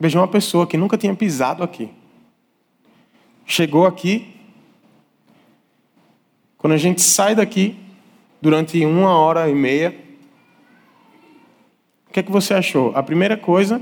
Beijou 0.00 0.22
uma 0.22 0.28
pessoa 0.28 0.66
que 0.66 0.78
nunca 0.78 0.96
tinha 0.96 1.14
pisado 1.14 1.62
aqui. 1.62 1.90
Chegou 3.44 3.86
aqui. 3.86 4.40
Quando 6.56 6.72
a 6.72 6.78
gente 6.78 7.02
sai 7.02 7.34
daqui, 7.34 7.78
durante 8.40 8.82
uma 8.86 9.18
hora 9.18 9.50
e 9.50 9.54
meia, 9.54 10.08
o 12.10 12.12
que 12.12 12.18
é 12.18 12.22
que 12.24 12.32
você 12.32 12.52
achou? 12.52 12.90
A 12.96 13.04
primeira 13.04 13.36
coisa 13.36 13.80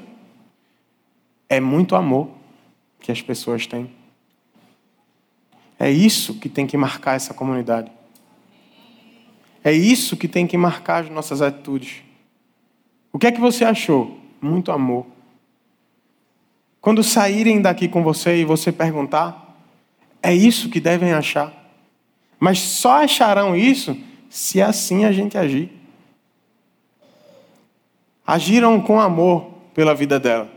é 1.49 1.59
muito 1.59 1.97
amor 1.97 2.29
que 3.01 3.11
as 3.11 3.23
pessoas 3.23 3.67
têm. 3.67 3.91
É 5.79 5.91
isso 5.91 6.35
que 6.35 6.47
tem 6.47 6.67
que 6.67 6.77
marcar 6.77 7.15
essa 7.15 7.33
comunidade. 7.33 7.91
É 9.65 9.73
isso 9.73 10.15
que 10.15 10.29
tem 10.29 10.47
que 10.47 10.59
marcar 10.59 11.05
as 11.05 11.11
nossas 11.11 11.41
atitudes. 11.41 12.03
O 13.11 13.19
que 13.19 13.29
é 13.29 13.33
que 13.33 13.41
você 13.41 13.65
achou? 13.65 14.21
Muito 14.43 14.71
amor. 14.71 15.07
Quando 16.83 17.03
saírem 17.03 17.63
daqui 17.63 17.89
com 17.89 18.03
você 18.03 18.37
e 18.37 18.45
você 18.45 18.71
perguntar, 18.71 19.59
é 20.23 20.35
isso 20.35 20.69
que 20.69 20.81
devem 20.81 21.15
achar. 21.15 21.51
Mas 22.39 22.59
só 22.59 23.05
acharão 23.05 23.57
isso 23.57 23.97
se 24.29 24.61
assim 24.61 25.07
a 25.07 25.13
gente 25.13 25.39
agir. 25.39 25.78
Agiram 28.29 28.79
com 28.79 29.01
amor 29.01 29.55
pela 29.73 29.95
vida 29.95 30.21
dela. 30.21 30.51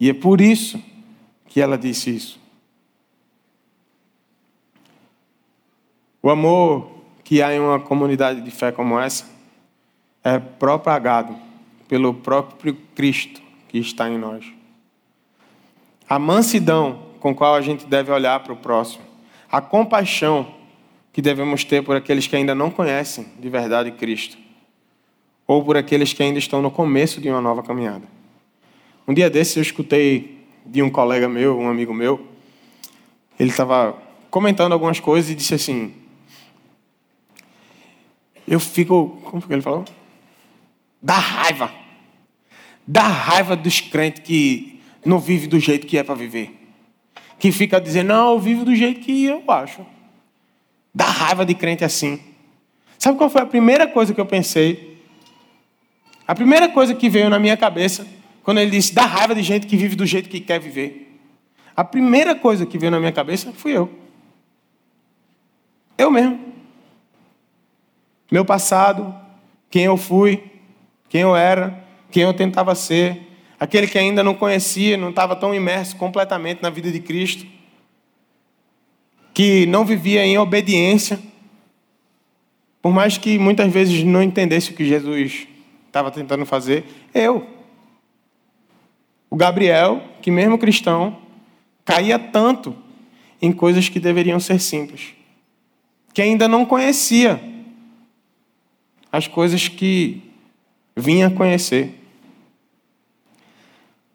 E 0.00 0.08
é 0.08 0.14
por 0.14 0.40
isso 0.40 0.82
que 1.48 1.60
ela 1.60 1.76
disse 1.76 2.08
isso. 2.08 2.40
O 6.22 6.30
amor 6.30 6.90
que 7.22 7.42
há 7.42 7.54
em 7.54 7.60
uma 7.60 7.78
comunidade 7.78 8.40
de 8.40 8.50
fé 8.50 8.72
como 8.72 8.98
essa 8.98 9.26
é 10.24 10.38
propagado 10.38 11.36
pelo 11.86 12.14
próprio 12.14 12.74
Cristo 12.94 13.42
que 13.68 13.76
está 13.76 14.08
em 14.08 14.16
nós. 14.16 14.46
A 16.08 16.18
mansidão 16.18 17.02
com 17.20 17.34
qual 17.34 17.54
a 17.54 17.60
gente 17.60 17.84
deve 17.84 18.10
olhar 18.10 18.40
para 18.40 18.54
o 18.54 18.56
próximo, 18.56 19.04
a 19.52 19.60
compaixão 19.60 20.54
que 21.12 21.20
devemos 21.20 21.64
ter 21.64 21.84
por 21.84 21.96
aqueles 21.96 22.26
que 22.26 22.34
ainda 22.34 22.54
não 22.54 22.70
conhecem 22.70 23.26
de 23.38 23.50
verdade 23.50 23.90
Cristo, 23.90 24.38
ou 25.46 25.64
por 25.64 25.76
aqueles 25.76 26.12
que 26.12 26.22
ainda 26.22 26.38
estão 26.38 26.62
no 26.62 26.70
começo 26.70 27.20
de 27.20 27.28
uma 27.28 27.40
nova 27.40 27.62
caminhada. 27.62 28.06
Um 29.06 29.12
dia 29.12 29.28
desses 29.28 29.56
eu 29.56 29.62
escutei 29.62 30.46
de 30.64 30.82
um 30.82 30.88
colega 30.88 31.28
meu, 31.28 31.58
um 31.58 31.68
amigo 31.68 31.92
meu, 31.92 32.26
ele 33.38 33.50
estava 33.50 33.96
comentando 34.30 34.72
algumas 34.72 35.00
coisas 35.00 35.30
e 35.30 35.34
disse 35.34 35.54
assim: 35.54 35.92
Eu 38.46 38.58
fico. 38.60 39.20
Como 39.24 39.40
foi 39.40 39.48
que 39.48 39.54
ele 39.54 39.62
falou? 39.62 39.84
Da 41.02 41.18
raiva. 41.18 41.70
Da 42.86 43.02
raiva 43.02 43.56
dos 43.56 43.80
crentes 43.80 44.22
que 44.22 44.80
não 45.04 45.18
vive 45.18 45.46
do 45.46 45.58
jeito 45.58 45.86
que 45.86 45.98
é 45.98 46.02
para 46.02 46.14
viver. 46.14 46.60
Que 47.38 47.52
fica 47.52 47.80
dizendo, 47.80 48.08
não, 48.08 48.32
eu 48.32 48.40
vivo 48.40 48.64
do 48.64 48.74
jeito 48.74 49.00
que 49.00 49.24
eu 49.24 49.42
acho. 49.48 49.84
Dá 50.94 51.04
raiva 51.04 51.44
de 51.44 51.54
crente 51.54 51.84
assim. 51.84 52.20
Sabe 52.98 53.18
qual 53.18 53.28
foi 53.28 53.42
a 53.42 53.46
primeira 53.46 53.86
coisa 53.86 54.14
que 54.14 54.20
eu 54.20 54.26
pensei? 54.26 54.93
A 56.26 56.34
primeira 56.34 56.68
coisa 56.68 56.94
que 56.94 57.08
veio 57.08 57.28
na 57.28 57.38
minha 57.38 57.56
cabeça, 57.56 58.06
quando 58.42 58.58
ele 58.58 58.70
disse, 58.70 58.94
dá 58.94 59.04
raiva 59.04 59.34
de 59.34 59.42
gente 59.42 59.66
que 59.66 59.76
vive 59.76 59.94
do 59.94 60.06
jeito 60.06 60.28
que 60.28 60.40
quer 60.40 60.58
viver. 60.58 61.18
A 61.76 61.84
primeira 61.84 62.34
coisa 62.34 62.64
que 62.64 62.78
veio 62.78 62.90
na 62.90 62.98
minha 62.98 63.12
cabeça 63.12 63.52
fui 63.52 63.76
eu. 63.76 63.90
Eu 65.98 66.10
mesmo. 66.10 66.40
Meu 68.30 68.44
passado, 68.44 69.14
quem 69.70 69.84
eu 69.84 69.96
fui, 69.96 70.42
quem 71.08 71.20
eu 71.20 71.36
era, 71.36 71.84
quem 72.10 72.22
eu 72.22 72.32
tentava 72.32 72.74
ser, 72.74 73.28
aquele 73.60 73.86
que 73.86 73.98
ainda 73.98 74.22
não 74.22 74.34
conhecia, 74.34 74.96
não 74.96 75.10
estava 75.10 75.36
tão 75.36 75.54
imerso 75.54 75.96
completamente 75.96 76.62
na 76.62 76.70
vida 76.70 76.90
de 76.90 77.00
Cristo, 77.00 77.46
que 79.34 79.66
não 79.66 79.84
vivia 79.84 80.24
em 80.24 80.38
obediência, 80.38 81.18
por 82.80 82.92
mais 82.92 83.18
que 83.18 83.38
muitas 83.38 83.72
vezes 83.72 84.04
não 84.04 84.22
entendesse 84.22 84.70
o 84.70 84.74
que 84.74 84.84
Jesus 84.84 85.48
estava 85.94 86.10
tentando 86.10 86.44
fazer, 86.44 86.84
eu. 87.14 87.46
O 89.30 89.36
Gabriel, 89.36 90.02
que 90.20 90.28
mesmo 90.28 90.58
cristão, 90.58 91.16
caía 91.84 92.18
tanto 92.18 92.74
em 93.40 93.52
coisas 93.52 93.88
que 93.88 94.00
deveriam 94.00 94.40
ser 94.40 94.58
simples, 94.58 95.14
que 96.12 96.20
ainda 96.20 96.48
não 96.48 96.66
conhecia 96.66 97.40
as 99.12 99.28
coisas 99.28 99.68
que 99.68 100.20
vinha 100.96 101.30
conhecer. 101.30 101.94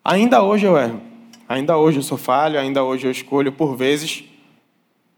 Ainda 0.03 0.43
hoje 0.43 0.65
eu 0.65 0.77
erro. 0.77 1.01
Ainda 1.47 1.77
hoje 1.77 1.99
eu 1.99 2.03
sou 2.03 2.17
falho, 2.17 2.59
ainda 2.59 2.83
hoje 2.83 3.07
eu 3.07 3.11
escolho, 3.11 3.53
por 3.53 3.77
vezes, 3.77 4.25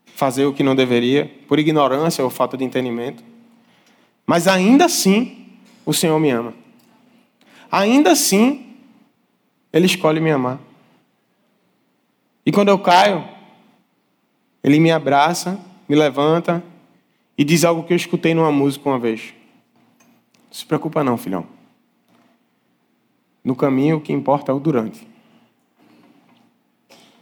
fazer 0.05 0.45
o 0.45 0.53
que 0.53 0.61
não 0.61 0.75
deveria, 0.75 1.29
por 1.47 1.57
ignorância 1.57 2.23
ou 2.23 2.29
falta 2.29 2.55
de 2.55 2.63
entendimento. 2.63 3.23
Mas 4.27 4.47
ainda 4.47 4.85
assim, 4.85 5.40
o 5.85 5.93
Senhor 5.93 6.19
me 6.19 6.29
ama. 6.29 6.53
Ainda 7.71 8.11
assim, 8.11 8.75
Ele 9.71 9.85
escolhe 9.85 10.19
me 10.19 10.31
amar. 10.31 10.59
E 12.45 12.51
quando 12.51 12.69
eu 12.69 12.79
caio, 12.79 13.27
Ele 14.63 14.79
me 14.79 14.91
abraça, 14.91 15.59
me 15.87 15.95
levanta 15.95 16.63
e 17.37 17.43
diz 17.43 17.63
algo 17.63 17.83
que 17.83 17.93
eu 17.93 17.97
escutei 17.97 18.33
numa 18.33 18.51
música 18.51 18.89
uma 18.89 18.99
vez. 18.99 19.33
Não 20.45 20.53
se 20.53 20.65
preocupa 20.65 21.03
não, 21.03 21.17
filhão. 21.17 21.45
No 23.43 23.55
caminho 23.55 23.97
o 23.97 24.01
que 24.01 24.13
importa 24.13 24.51
é 24.51 24.55
o 24.55 24.59
durante. 24.59 25.07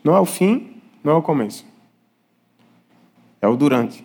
Não 0.03 0.15
é 0.15 0.19
o 0.19 0.25
fim, 0.25 0.81
não 1.03 1.13
é 1.13 1.15
o 1.15 1.21
começo. 1.21 1.65
É 3.41 3.47
o 3.47 3.55
durante. 3.55 4.03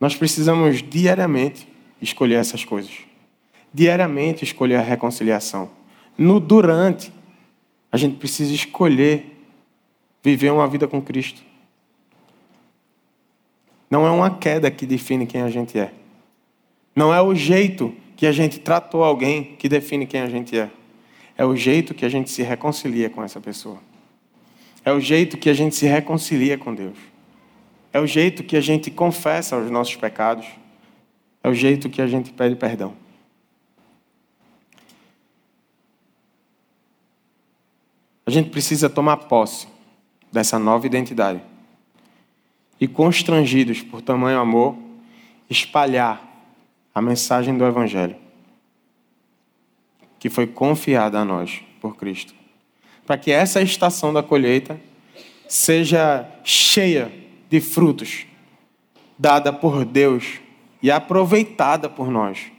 Nós 0.00 0.16
precisamos 0.16 0.82
diariamente 0.82 1.68
escolher 2.00 2.36
essas 2.36 2.64
coisas. 2.64 2.92
Diariamente 3.72 4.44
escolher 4.44 4.76
a 4.76 4.82
reconciliação. 4.82 5.70
No 6.16 6.40
durante, 6.40 7.12
a 7.90 7.96
gente 7.96 8.16
precisa 8.16 8.52
escolher 8.52 9.36
viver 10.22 10.50
uma 10.50 10.66
vida 10.66 10.86
com 10.86 11.00
Cristo. 11.00 11.42
Não 13.90 14.06
é 14.06 14.10
uma 14.10 14.30
queda 14.30 14.70
que 14.70 14.84
define 14.84 15.26
quem 15.26 15.42
a 15.42 15.50
gente 15.50 15.78
é. 15.78 15.92
Não 16.94 17.14
é 17.14 17.22
o 17.22 17.34
jeito 17.34 17.94
que 18.16 18.26
a 18.26 18.32
gente 18.32 18.58
tratou 18.58 19.04
alguém 19.04 19.56
que 19.56 19.68
define 19.68 20.06
quem 20.06 20.20
a 20.20 20.28
gente 20.28 20.58
é. 20.58 20.68
É 21.36 21.44
o 21.44 21.54
jeito 21.54 21.94
que 21.94 22.04
a 22.04 22.08
gente 22.08 22.30
se 22.30 22.42
reconcilia 22.42 23.08
com 23.08 23.22
essa 23.22 23.40
pessoa. 23.40 23.78
É 24.84 24.92
o 24.92 25.00
jeito 25.00 25.38
que 25.38 25.48
a 25.48 25.54
gente 25.54 25.76
se 25.76 25.86
reconcilia 25.86 26.58
com 26.58 26.74
Deus. 26.74 26.98
É 27.92 28.00
o 28.00 28.06
jeito 28.06 28.42
que 28.42 28.56
a 28.56 28.60
gente 28.60 28.90
confessa 28.90 29.56
os 29.56 29.70
nossos 29.70 29.96
pecados. 29.96 30.46
É 31.42 31.48
o 31.48 31.54
jeito 31.54 31.88
que 31.88 32.02
a 32.02 32.06
gente 32.06 32.32
pede 32.32 32.56
perdão. 32.56 32.94
A 38.26 38.30
gente 38.30 38.50
precisa 38.50 38.90
tomar 38.90 39.16
posse 39.16 39.66
dessa 40.30 40.58
nova 40.58 40.86
identidade. 40.86 41.40
E 42.80 42.86
constrangidos 42.86 43.80
por 43.80 44.02
tamanho 44.02 44.38
amor, 44.38 44.76
espalhar 45.48 46.22
a 46.94 47.00
mensagem 47.00 47.56
do 47.56 47.64
Evangelho, 47.64 48.16
que 50.18 50.28
foi 50.28 50.46
confiada 50.46 51.18
a 51.18 51.24
nós 51.24 51.62
por 51.80 51.96
Cristo, 51.96 52.34
para 53.06 53.16
que 53.16 53.30
essa 53.30 53.62
estação 53.62 54.12
da 54.12 54.22
colheita 54.22 54.78
seja 55.48 56.28
cheia 56.44 57.10
de 57.48 57.60
frutos, 57.60 58.26
dada 59.18 59.52
por 59.52 59.84
Deus 59.84 60.40
e 60.82 60.90
aproveitada 60.90 61.88
por 61.88 62.10
nós. 62.10 62.50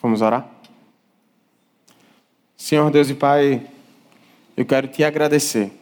Vamos 0.00 0.22
orar? 0.22 0.48
Senhor 2.56 2.90
Deus 2.90 3.10
e 3.10 3.14
Pai, 3.14 3.66
eu 4.56 4.64
quero 4.64 4.88
te 4.88 5.02
agradecer. 5.02 5.72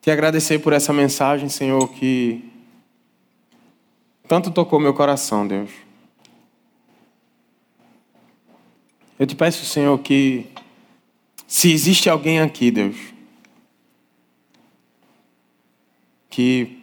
Te 0.00 0.10
agradecer 0.10 0.58
por 0.60 0.72
essa 0.72 0.92
mensagem, 0.92 1.48
Senhor, 1.48 1.88
que 1.90 2.48
tanto 4.26 4.50
tocou 4.50 4.78
meu 4.78 4.94
coração, 4.94 5.46
Deus. 5.46 5.70
Eu 9.18 9.26
te 9.26 9.34
peço, 9.34 9.64
Senhor, 9.64 9.98
que 9.98 10.46
se 11.46 11.72
existe 11.72 12.08
alguém 12.08 12.40
aqui, 12.40 12.70
Deus, 12.70 12.96
que 16.38 16.78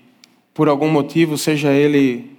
por 0.54 0.68
algum 0.68 0.90
motivo, 0.90 1.38
seja 1.38 1.72
ele 1.72 2.38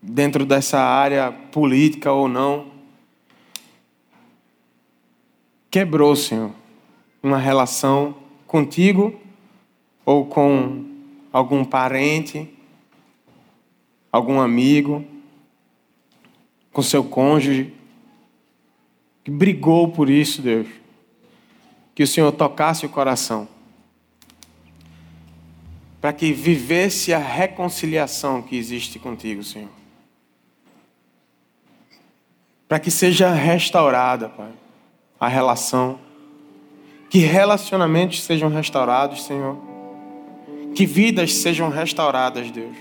dentro 0.00 0.46
dessa 0.46 0.78
área 0.78 1.32
política 1.32 2.12
ou 2.12 2.28
não, 2.28 2.68
quebrou, 5.68 6.14
Senhor, 6.14 6.52
uma 7.20 7.38
relação 7.38 8.14
contigo 8.46 9.20
ou 10.06 10.26
com 10.26 10.84
algum 11.32 11.64
parente 11.64 12.48
algum 14.12 14.38
amigo, 14.38 15.04
com 16.72 16.82
seu 16.82 17.02
cônjuge, 17.02 17.74
que 19.24 19.30
brigou 19.32 19.88
por 19.88 20.08
isso, 20.08 20.40
Deus. 20.40 20.68
Que 21.96 22.04
o 22.04 22.06
Senhor 22.06 22.30
tocasse 22.30 22.86
o 22.86 22.88
coração. 22.88 23.48
Para 26.02 26.12
que 26.12 26.32
vivesse 26.32 27.14
a 27.14 27.18
reconciliação 27.18 28.42
que 28.42 28.56
existe 28.56 28.98
contigo, 28.98 29.44
Senhor. 29.44 29.68
Para 32.68 32.80
que 32.80 32.90
seja 32.90 33.32
restaurada, 33.32 34.28
Pai, 34.28 34.50
a 35.20 35.28
relação. 35.28 36.00
Que 37.08 37.20
relacionamentos 37.20 38.20
sejam 38.20 38.48
restaurados, 38.48 39.22
Senhor. 39.22 39.56
Que 40.74 40.84
vidas 40.84 41.34
sejam 41.34 41.68
restauradas, 41.68 42.50
Deus. 42.50 42.76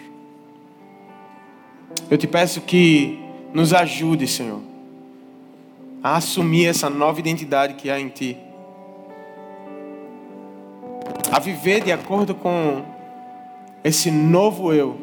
Eu 2.10 2.18
te 2.18 2.26
peço 2.26 2.60
que 2.62 3.20
nos 3.54 3.72
ajude, 3.72 4.28
Senhor, 4.28 4.62
a 6.02 6.16
assumir 6.16 6.66
essa 6.66 6.90
nova 6.90 7.20
identidade 7.20 7.76
que 7.76 7.88
há 7.88 8.00
em 8.00 8.10
Ti. 8.10 8.36
A 11.32 11.38
viver 11.38 11.84
de 11.84 11.92
acordo 11.92 12.34
com 12.34 12.91
esse 13.84 14.12
novo 14.12 14.74
eu 14.74 14.98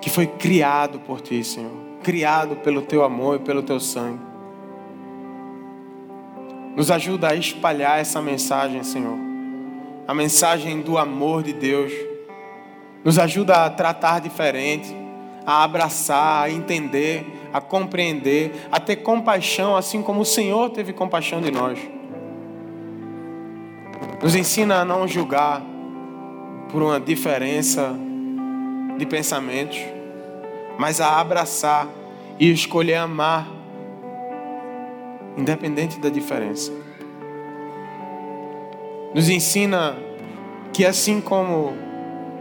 que 0.00 0.10
foi 0.10 0.26
criado 0.26 0.98
por 1.00 1.20
Ti, 1.20 1.42
Senhor. 1.44 1.72
Criado 2.02 2.56
pelo 2.56 2.82
Teu 2.82 3.04
amor 3.04 3.36
e 3.36 3.38
pelo 3.40 3.62
Teu 3.62 3.78
sangue. 3.78 4.20
Nos 6.76 6.90
ajuda 6.90 7.28
a 7.28 7.34
espalhar 7.34 8.00
essa 8.00 8.20
mensagem, 8.20 8.82
Senhor. 8.82 9.16
A 10.06 10.14
mensagem 10.14 10.80
do 10.80 10.98
amor 10.98 11.42
de 11.42 11.52
Deus. 11.52 11.92
Nos 13.04 13.18
ajuda 13.18 13.64
a 13.64 13.70
tratar 13.70 14.20
diferente 14.20 15.02
a 15.46 15.64
abraçar, 15.64 16.44
a 16.44 16.50
entender, 16.50 17.26
a 17.52 17.60
compreender, 17.60 18.52
a 18.70 18.78
ter 18.78 18.96
compaixão, 18.96 19.76
assim 19.76 20.02
como 20.02 20.20
o 20.20 20.24
Senhor 20.24 20.70
teve 20.70 20.92
compaixão 20.92 21.40
de 21.40 21.50
nós. 21.50 21.78
Nos 24.22 24.34
ensina 24.34 24.80
a 24.80 24.84
não 24.84 25.06
julgar 25.06 25.62
por 26.72 26.82
uma 26.82 26.98
diferença 26.98 27.94
de 28.98 29.04
pensamentos, 29.04 29.78
mas 30.78 31.02
a 31.02 31.20
abraçar 31.20 31.86
e 32.38 32.50
escolher 32.50 32.94
amar, 32.94 33.46
independente 35.36 36.00
da 36.00 36.08
diferença. 36.08 36.72
Nos 39.14 39.28
ensina 39.28 39.96
que 40.72 40.86
assim 40.86 41.20
como 41.20 41.74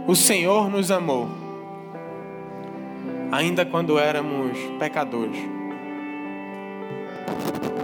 o 0.08 0.16
Senhor 0.16 0.70
nos 0.70 0.90
amou, 0.90 1.28
ainda 3.30 3.66
quando 3.66 4.00
éramos 4.00 4.58
pecadores. 4.80 5.38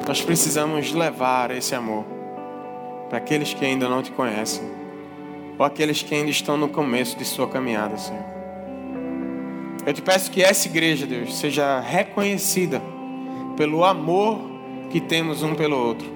Nós 0.07 0.21
precisamos 0.21 0.93
levar 0.93 1.51
esse 1.51 1.75
amor 1.75 2.05
para 3.09 3.17
aqueles 3.17 3.53
que 3.53 3.65
ainda 3.65 3.89
não 3.89 4.01
te 4.01 4.11
conhecem, 4.11 4.63
ou 5.57 5.65
aqueles 5.65 6.03
que 6.03 6.13
ainda 6.13 6.29
estão 6.29 6.57
no 6.57 6.69
começo 6.69 7.17
de 7.17 7.25
sua 7.25 7.47
caminhada, 7.47 7.97
Senhor. 7.97 8.23
Eu 9.85 9.93
te 9.93 10.01
peço 10.01 10.29
que 10.29 10.43
essa 10.43 10.67
igreja, 10.67 11.07
Deus, 11.07 11.35
seja 11.35 11.79
reconhecida 11.79 12.81
pelo 13.55 13.83
amor 13.83 14.39
que 14.89 14.99
temos 14.99 15.43
um 15.43 15.55
pelo 15.55 15.77
outro. 15.77 16.07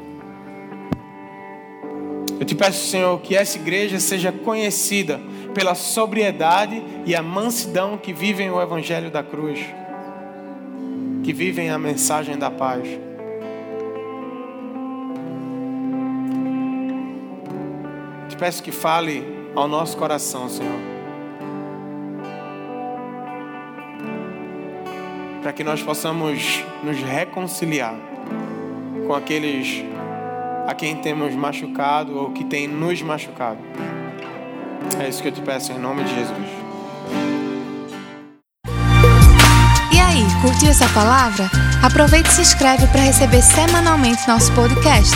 Eu 2.39 2.45
te 2.45 2.55
peço, 2.55 2.87
Senhor, 2.87 3.19
que 3.21 3.35
essa 3.35 3.57
igreja 3.57 3.99
seja 3.99 4.31
conhecida 4.31 5.21
pela 5.53 5.75
sobriedade 5.75 6.83
e 7.05 7.15
a 7.15 7.21
mansidão 7.21 7.97
que 7.97 8.11
vivem 8.11 8.49
o 8.49 8.61
Evangelho 8.61 9.11
da 9.11 9.23
cruz, 9.23 9.59
que 11.23 11.31
vivem 11.31 11.69
a 11.69 11.77
mensagem 11.77 12.37
da 12.37 12.49
paz. 12.49 12.87
Peço 18.41 18.63
que 18.63 18.71
fale 18.71 19.23
ao 19.55 19.67
nosso 19.67 19.95
coração, 19.95 20.49
Senhor. 20.49 20.79
Para 25.43 25.53
que 25.53 25.63
nós 25.63 25.83
possamos 25.83 26.63
nos 26.83 26.97
reconciliar 26.97 27.93
com 29.05 29.13
aqueles 29.13 29.85
a 30.67 30.73
quem 30.73 30.95
temos 30.95 31.35
machucado 31.35 32.17
ou 32.17 32.31
que 32.31 32.43
tem 32.43 32.67
nos 32.67 32.99
machucado. 33.03 33.59
É 34.99 35.07
isso 35.07 35.21
que 35.21 35.27
eu 35.27 35.31
te 35.31 35.41
peço 35.41 35.71
em 35.71 35.77
nome 35.77 36.03
de 36.03 36.15
Jesus. 36.15 36.49
E 39.93 39.99
aí, 39.99 40.25
curtiu 40.41 40.69
essa 40.69 40.89
palavra? 40.89 41.47
Aproveite 41.83 42.29
e 42.29 42.31
se 42.31 42.41
inscreve 42.41 42.87
para 42.87 43.01
receber 43.01 43.43
semanalmente 43.43 44.27
nosso 44.27 44.51
podcast. 44.53 45.15